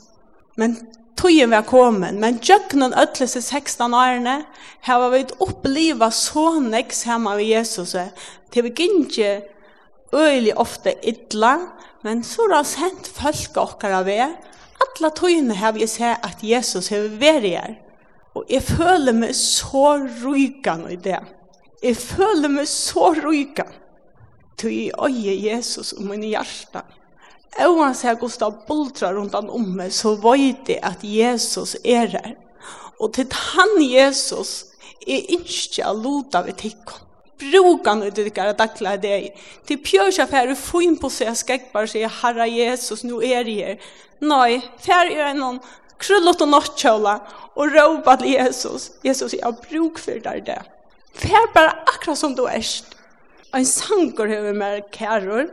Men 0.62 0.78
tøyen 1.18 1.50
var 1.56 1.66
kommet, 1.66 2.18
men 2.22 2.38
jøkkenen 2.46 2.94
øtles 2.94 3.34
i 3.40 3.42
16 3.42 3.90
årene, 3.90 4.44
her 4.86 5.02
var 5.02 5.16
vi 5.16 5.26
opplivet 5.42 6.14
så 6.14 6.52
nekst 6.62 7.10
hjemme 7.10 7.34
av 7.34 7.42
Jesus, 7.42 7.96
til 8.54 8.70
vi 8.70 8.76
gikk 8.78 9.18
øyelig 10.14 10.56
ofte 10.58 10.94
idla, 11.04 11.58
men 12.04 12.24
så 12.24 12.48
har 12.48 12.56
han 12.62 12.66
sendt 12.66 13.08
folk 13.08 13.58
okkar 13.58 14.00
av 14.00 14.08
det. 14.10 14.24
Alla 14.80 15.12
tøyene 15.16 15.58
har 15.60 15.76
vi 15.76 15.88
sett 15.88 16.24
at 16.26 16.44
Jesus 16.44 16.90
har 16.94 17.10
vært 17.20 17.50
her. 17.50 17.76
Og 18.38 18.46
jeg 18.50 18.64
føler 18.64 19.16
meg 19.16 19.36
så 19.36 19.98
rykan 20.24 20.86
i 20.92 20.96
det. 21.02 21.20
Jeg 21.84 21.98
føler 21.98 22.52
meg 22.52 22.70
så 22.70 23.12
rykan. 23.18 23.72
Tøy 24.60 24.72
i 24.72 24.92
øye 24.92 25.36
Jesus 25.40 25.94
og 25.96 26.06
min 26.08 26.24
hjerte. 26.28 26.84
han 27.58 27.96
seg 27.96 28.20
Gustav 28.20 28.66
bultrar 28.68 29.16
rundt 29.16 29.34
han 29.34 29.50
om 29.50 29.66
meg, 29.76 29.92
så 29.92 30.16
vet 30.16 30.70
jeg 30.70 30.80
at 30.84 31.04
Jesus 31.04 31.76
er 31.84 32.08
her. 32.08 32.36
Og 33.00 33.14
til 33.14 33.28
han 33.32 33.82
Jesus 33.82 34.66
er 35.08 35.24
ikke 35.32 35.88
å 35.88 35.96
lute 35.96 36.44
ved 36.46 36.60
tikkum. 36.60 37.09
Bruka 37.40 37.96
nu 37.96 38.10
det 38.10 38.36
där 38.36 38.54
dagla 38.54 38.98
dig. 38.98 39.36
Till 39.66 39.84
pjörs 39.84 40.20
affär 40.20 40.56
få 40.56 40.82
in 40.82 40.98
på 40.98 41.10
sig 41.10 41.36
skäckbar 41.36 41.86
sig 41.86 42.08
Herre 42.08 42.48
Jesus 42.48 43.04
nu 43.04 43.14
är 43.24 43.44
det 43.44 43.64
här. 43.64 43.80
Nej, 44.20 44.62
fär 44.80 45.06
är 45.12 45.34
någon 45.34 45.60
krullot 45.98 46.42
och 46.42 46.48
nattkjola 46.48 47.22
och 47.54 47.72
ropa 47.72 48.18
till 48.18 48.32
Jesus. 48.32 48.92
Jesus, 49.02 49.34
jag 49.34 49.56
bruk 49.70 50.00
för 50.00 50.20
dig 50.20 50.42
det. 50.46 50.64
Fär 51.14 51.54
bara 51.54 51.70
akkurat 51.70 52.18
som 52.18 52.36
du 52.36 52.46
är. 52.46 52.66
En 53.52 53.66
sankor 53.66 54.32
över 54.32 54.54
mer 54.54 54.82
käror. 54.92 55.50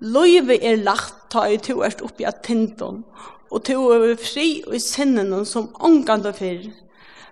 Løyve 0.00 0.54
er 0.62 0.76
lagt 0.76 1.14
ta 1.30 1.48
i 1.50 1.56
to 1.58 1.80
erst 1.82 2.02
oppi 2.06 2.22
at 2.28 2.44
tinton, 2.46 3.02
og 3.50 3.64
to 3.66 3.74
over 3.82 4.14
fri 4.22 4.62
og 4.66 4.76
i 4.78 4.82
sinnen 4.82 5.32
som 5.46 5.72
ångande 5.74 6.30
fyrr 6.32 6.68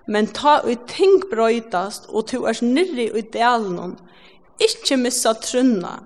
men 0.07 0.29
ta 0.31 0.61
ut 0.65 0.87
ting 0.91 1.23
brøytast, 1.31 2.09
og 2.09 2.29
tu 2.31 2.45
er 2.47 2.59
nirri 2.63 3.09
i 3.11 3.23
delen, 3.35 3.97
ikkje 4.63 4.99
missa 5.01 5.35
trunna, 5.35 5.99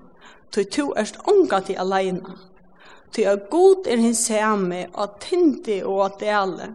tu 0.51 0.65
tu 0.65 0.91
er 0.97 1.11
onga 1.29 1.61
til 1.67 1.79
alene. 1.79 2.37
Tu 3.13 3.25
er 3.27 3.41
god 3.51 3.89
er 3.91 3.99
hins 3.99 4.29
hemme, 4.31 4.87
og 4.95 5.19
tindi 5.23 5.81
og 5.83 6.05
at 6.05 6.21
dele. 6.23 6.69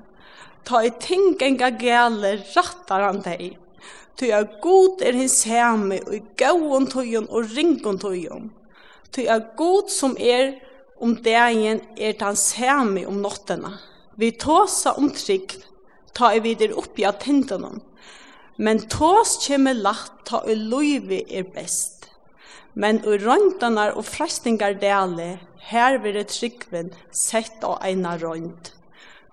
Ta 0.68 0.82
i 0.84 0.92
ting 1.00 1.36
enga 1.42 1.70
gale 1.80 2.36
rattar 2.56 3.06
han 3.08 3.22
deg. 3.24 3.56
Tu 4.20 4.28
er 4.32 4.48
god 4.62 5.04
er 5.04 5.16
hins 5.16 5.44
hemme, 5.48 6.02
og 6.04 6.16
i 6.18 6.22
gauon 6.38 6.88
tøyen 6.92 7.30
og 7.30 7.52
ringon 7.56 8.00
tøyen. 8.00 8.52
Tu 9.12 9.24
er 9.24 9.48
god 9.56 9.92
som 9.92 10.18
er 10.20 10.58
om 11.00 11.16
dagen 11.24 11.82
er 11.98 12.18
tans 12.20 12.50
hemme 12.60 13.06
om 13.08 13.22
nottena. 13.24 13.72
Vi 14.16 14.32
tåsa 14.32 14.96
om 15.00 15.10
trygg, 15.12 15.56
ta 16.16 16.32
i 16.34 16.40
vidir 16.40 16.74
oppi 16.80 17.06
av 17.06 17.20
tindanon. 17.24 17.82
Men 18.58 18.80
tås 18.88 19.38
kjemme 19.44 19.74
lagt 19.76 20.24
ta 20.30 20.42
i 20.48 20.56
loivi 20.56 21.26
er 21.28 21.48
best. 21.56 22.08
Men 22.74 23.02
ur 23.08 23.20
røyndanar 23.24 23.96
og 24.00 24.08
frestingar 24.08 24.78
dele, 24.80 25.36
her 25.72 25.98
vire 26.04 26.24
tryggven 26.28 26.92
sett 27.12 27.64
av 27.64 27.82
eina 27.84 28.16
røynd. 28.22 28.72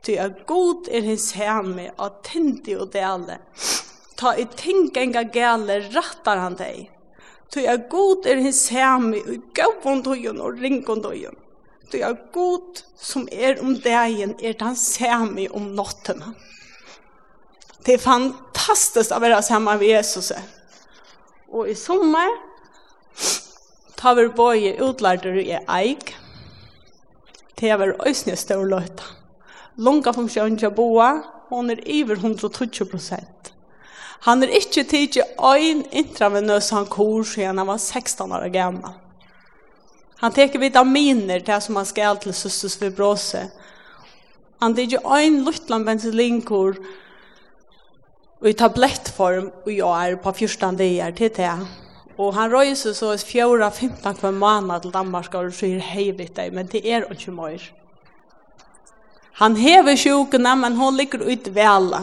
Ty 0.02 0.16
er 0.18 0.34
god 0.48 0.88
er 0.90 1.04
hins 1.06 1.28
heme 1.38 1.90
av 1.94 2.22
tindi 2.26 2.74
og 2.74 2.90
dele. 2.94 3.38
Ta 4.18 4.34
i 4.34 4.46
tingenga 4.58 5.22
gale 5.34 5.78
rattar 5.92 6.40
han 6.42 6.58
deg. 6.58 6.88
Ty 7.52 7.66
er 7.68 7.84
god 7.92 8.26
er 8.26 8.42
hins 8.42 8.64
heme 8.74 9.20
i 9.20 9.38
gavondøyen 9.54 10.40
og 10.42 10.58
ringondøyen. 10.62 11.38
Ty 11.92 12.00
er 12.02 12.16
god 12.34 12.82
som 12.96 13.28
er 13.30 13.60
om 13.62 13.76
dagen 13.84 14.34
er 14.40 14.56
den 14.58 14.78
samme 14.78 15.46
om 15.52 15.70
nottene. 15.76 16.32
Det 17.84 17.94
är 17.94 17.98
fantastiskt 17.98 19.12
å 19.12 19.18
være 19.18 19.42
sammen 19.42 19.78
med 19.78 19.88
Jesus. 19.88 20.32
Och 21.48 21.68
i 21.68 21.74
sommar 21.74 22.28
tar 23.94 24.14
vi 24.14 24.28
både 24.28 24.76
utlärder 24.76 25.38
i 25.38 25.58
eik. 25.68 26.14
Det 27.54 27.68
är 27.68 28.08
øsne 28.08 28.36
større 28.36 28.66
løyta. 28.66 29.02
Lunga 29.76 30.02
Långa 30.02 30.12
funktion 30.12 30.58
till 30.58 30.70
bo, 30.70 31.00
Hon 31.48 31.70
är 31.70 32.02
över 32.02 32.16
120 32.16 32.84
prosent. 32.84 33.52
Han 34.20 34.42
är 34.42 34.48
inte 34.48 34.84
tidigt 34.84 35.24
en 35.38 35.84
intravenøs 35.90 36.70
han 36.70 36.86
kor 36.86 37.24
siden 37.24 37.58
han 37.58 37.66
var 37.66 37.78
16 37.78 38.32
år 38.32 38.48
gammal. 38.48 38.92
Han 40.16 40.32
teker 40.32 40.58
vitaminer 40.58 41.40
till 41.40 41.60
som 41.60 41.76
han 41.76 41.86
ska 41.86 42.14
til 42.14 42.34
sussus 42.34 42.76
fibrose. 42.76 43.50
Han 44.60 44.74
teker 44.74 45.16
en 45.18 45.44
luttland 45.44 45.84
ventilinkor 45.84 46.76
og 48.42 48.48
i 48.50 48.56
tablettform 48.58 49.52
og 49.62 49.70
jeg 49.70 50.12
er 50.12 50.16
på 50.18 50.32
14 50.34 50.76
dager 50.76 51.14
til 51.14 51.30
det. 51.36 51.52
Og 52.18 52.34
han 52.34 52.50
røyser 52.50 52.92
så 52.92 53.14
4-15 53.14 54.18
kvar 54.18 54.34
måned 54.34 54.82
til 54.82 54.92
Danmark 54.92 55.34
og 55.38 55.54
sier 55.54 55.78
hei 55.78 56.10
vitt 56.10 56.34
deg, 56.36 56.50
men 56.52 56.66
det 56.66 56.82
er 56.82 57.06
ikke 57.10 57.34
mer. 57.34 57.62
Han 59.38 59.56
hever 59.56 59.96
sjukene, 59.96 60.56
men 60.56 60.76
hun 60.76 60.96
ligger 60.96 61.22
ut 61.22 61.54
vela. 61.54 62.02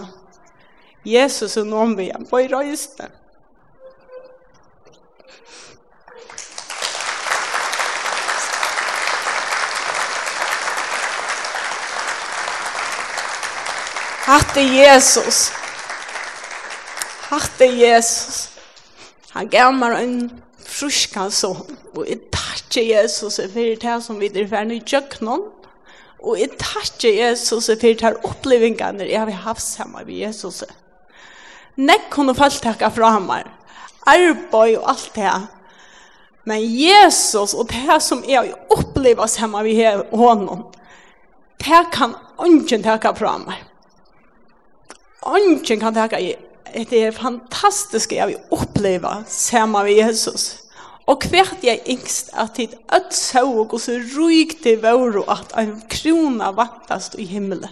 Jesus 1.06 1.58
er 1.58 1.68
noen 1.68 1.96
vi 1.98 2.08
igjen 2.08 2.26
på 2.28 2.40
i 2.40 2.50
røysene. 2.52 3.12
Hatt 14.30 14.58
er 14.62 14.76
Jesus 14.78 15.59
hatt 17.30 17.42
tackte 17.60 17.66
Jesus. 17.66 18.50
Han 19.32 19.50
gav 19.50 19.74
meg 19.74 19.96
en 20.00 20.16
fruskan 20.66 21.32
son. 21.32 21.78
Og 21.94 22.08
jeg 22.08 22.22
tackte 22.32 22.82
Jesus 22.82 23.40
for 23.40 23.76
det 23.84 23.96
som 24.04 24.20
vi 24.20 24.30
er 24.30 24.48
ferdig 24.50 24.80
i 24.80 24.86
kjøkkenen. 24.86 25.46
Og 26.20 26.40
jeg 26.40 26.58
tackte 26.60 27.12
Jesus 27.14 27.70
for 27.70 27.80
det 27.80 28.02
her 28.02 28.18
opplevingene 28.28 29.08
jeg 29.08 29.20
har 29.20 29.44
haft 29.46 29.64
sammen 29.64 30.06
med 30.06 30.16
Jesus. 30.16 30.64
Nekk 31.78 32.10
kunne 32.12 32.36
falt 32.36 32.62
takke 32.64 32.90
fra 32.92 33.20
meg. 33.24 33.48
Arbeid 34.10 34.78
og 34.80 34.90
alt 34.90 35.12
det 35.16 35.24
her. 35.24 35.48
Men 36.46 36.66
Jesus 36.66 37.54
og 37.54 37.70
det 37.70 38.02
som 38.02 38.24
jeg 38.28 38.40
har 38.42 38.76
opplevd 38.76 39.28
sammen 39.30 39.64
med 39.64 40.06
honom, 40.18 40.66
det 41.60 41.86
kan 41.94 42.16
ingen 42.46 42.84
takke 42.84 43.14
fra 43.16 43.38
meg. 43.38 43.60
Ingen 45.28 45.80
kan 45.80 45.94
takke 45.94 46.49
det 46.74 47.04
er 47.04 47.16
fantastisk 47.16 48.12
jeg 48.14 48.28
vil 48.28 48.56
oppleve 48.56 49.12
sammen 49.28 49.86
med 49.86 49.96
Jesus. 49.98 50.70
Og 51.10 51.24
hvert 51.32 51.64
jeg 51.66 51.82
yngst 51.90 52.30
at 52.38 52.58
det 52.58 52.76
ødt 52.94 53.14
så 53.16 53.42
og 53.48 53.80
så 53.82 53.98
ryk 53.98 54.60
til 54.64 54.82
våre 54.84 55.24
at 55.34 55.56
en 55.58 55.80
krona 55.90 56.52
vattast 56.54 57.16
i 57.18 57.26
himmelen. 57.26 57.72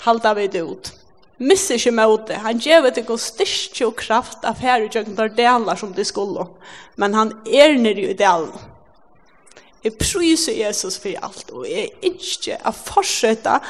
Halda 0.00 0.32
vi 0.38 0.46
det 0.46 0.62
ut. 0.62 0.92
Missa 1.38 1.74
ikke 1.74 1.90
med 1.90 2.30
Han 2.30 2.58
gjør 2.58 2.90
det 2.90 2.96
ikke 2.98 3.18
styrke 3.18 3.86
og 3.86 3.96
kraft 3.96 4.44
av 4.44 4.58
her 4.58 4.82
i 4.82 4.88
kjøkken 4.88 5.16
der 5.16 5.28
deler 5.28 5.76
som 5.76 5.92
de 5.92 6.04
skulle. 6.04 6.46
Men 6.96 7.14
han 7.14 7.32
er 7.46 7.78
nere 7.78 8.10
i 8.10 8.16
delen. 8.16 8.52
Jeg 9.84 9.94
priser 9.94 10.52
Jesus 10.52 10.98
for 10.98 11.14
alt, 11.22 11.50
og 11.50 11.68
jeg 11.68 11.92
ønsker 12.02 12.58
å 12.66 12.72
fortsette 12.74 13.60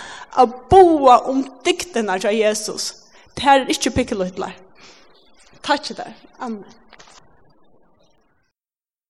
å 0.40 0.46
boa 0.70 1.18
om 1.28 1.42
diktene 1.64 2.16
av 2.16 2.32
Jesus 2.32 2.97
Det 3.38 3.46
her 3.46 3.60
er 3.60 3.68
ikke 3.70 3.90
pikkelutler. 3.94 4.50
Takk 5.62 5.82
til 5.86 5.94
deg. 6.00 6.14
Amen. 6.42 6.64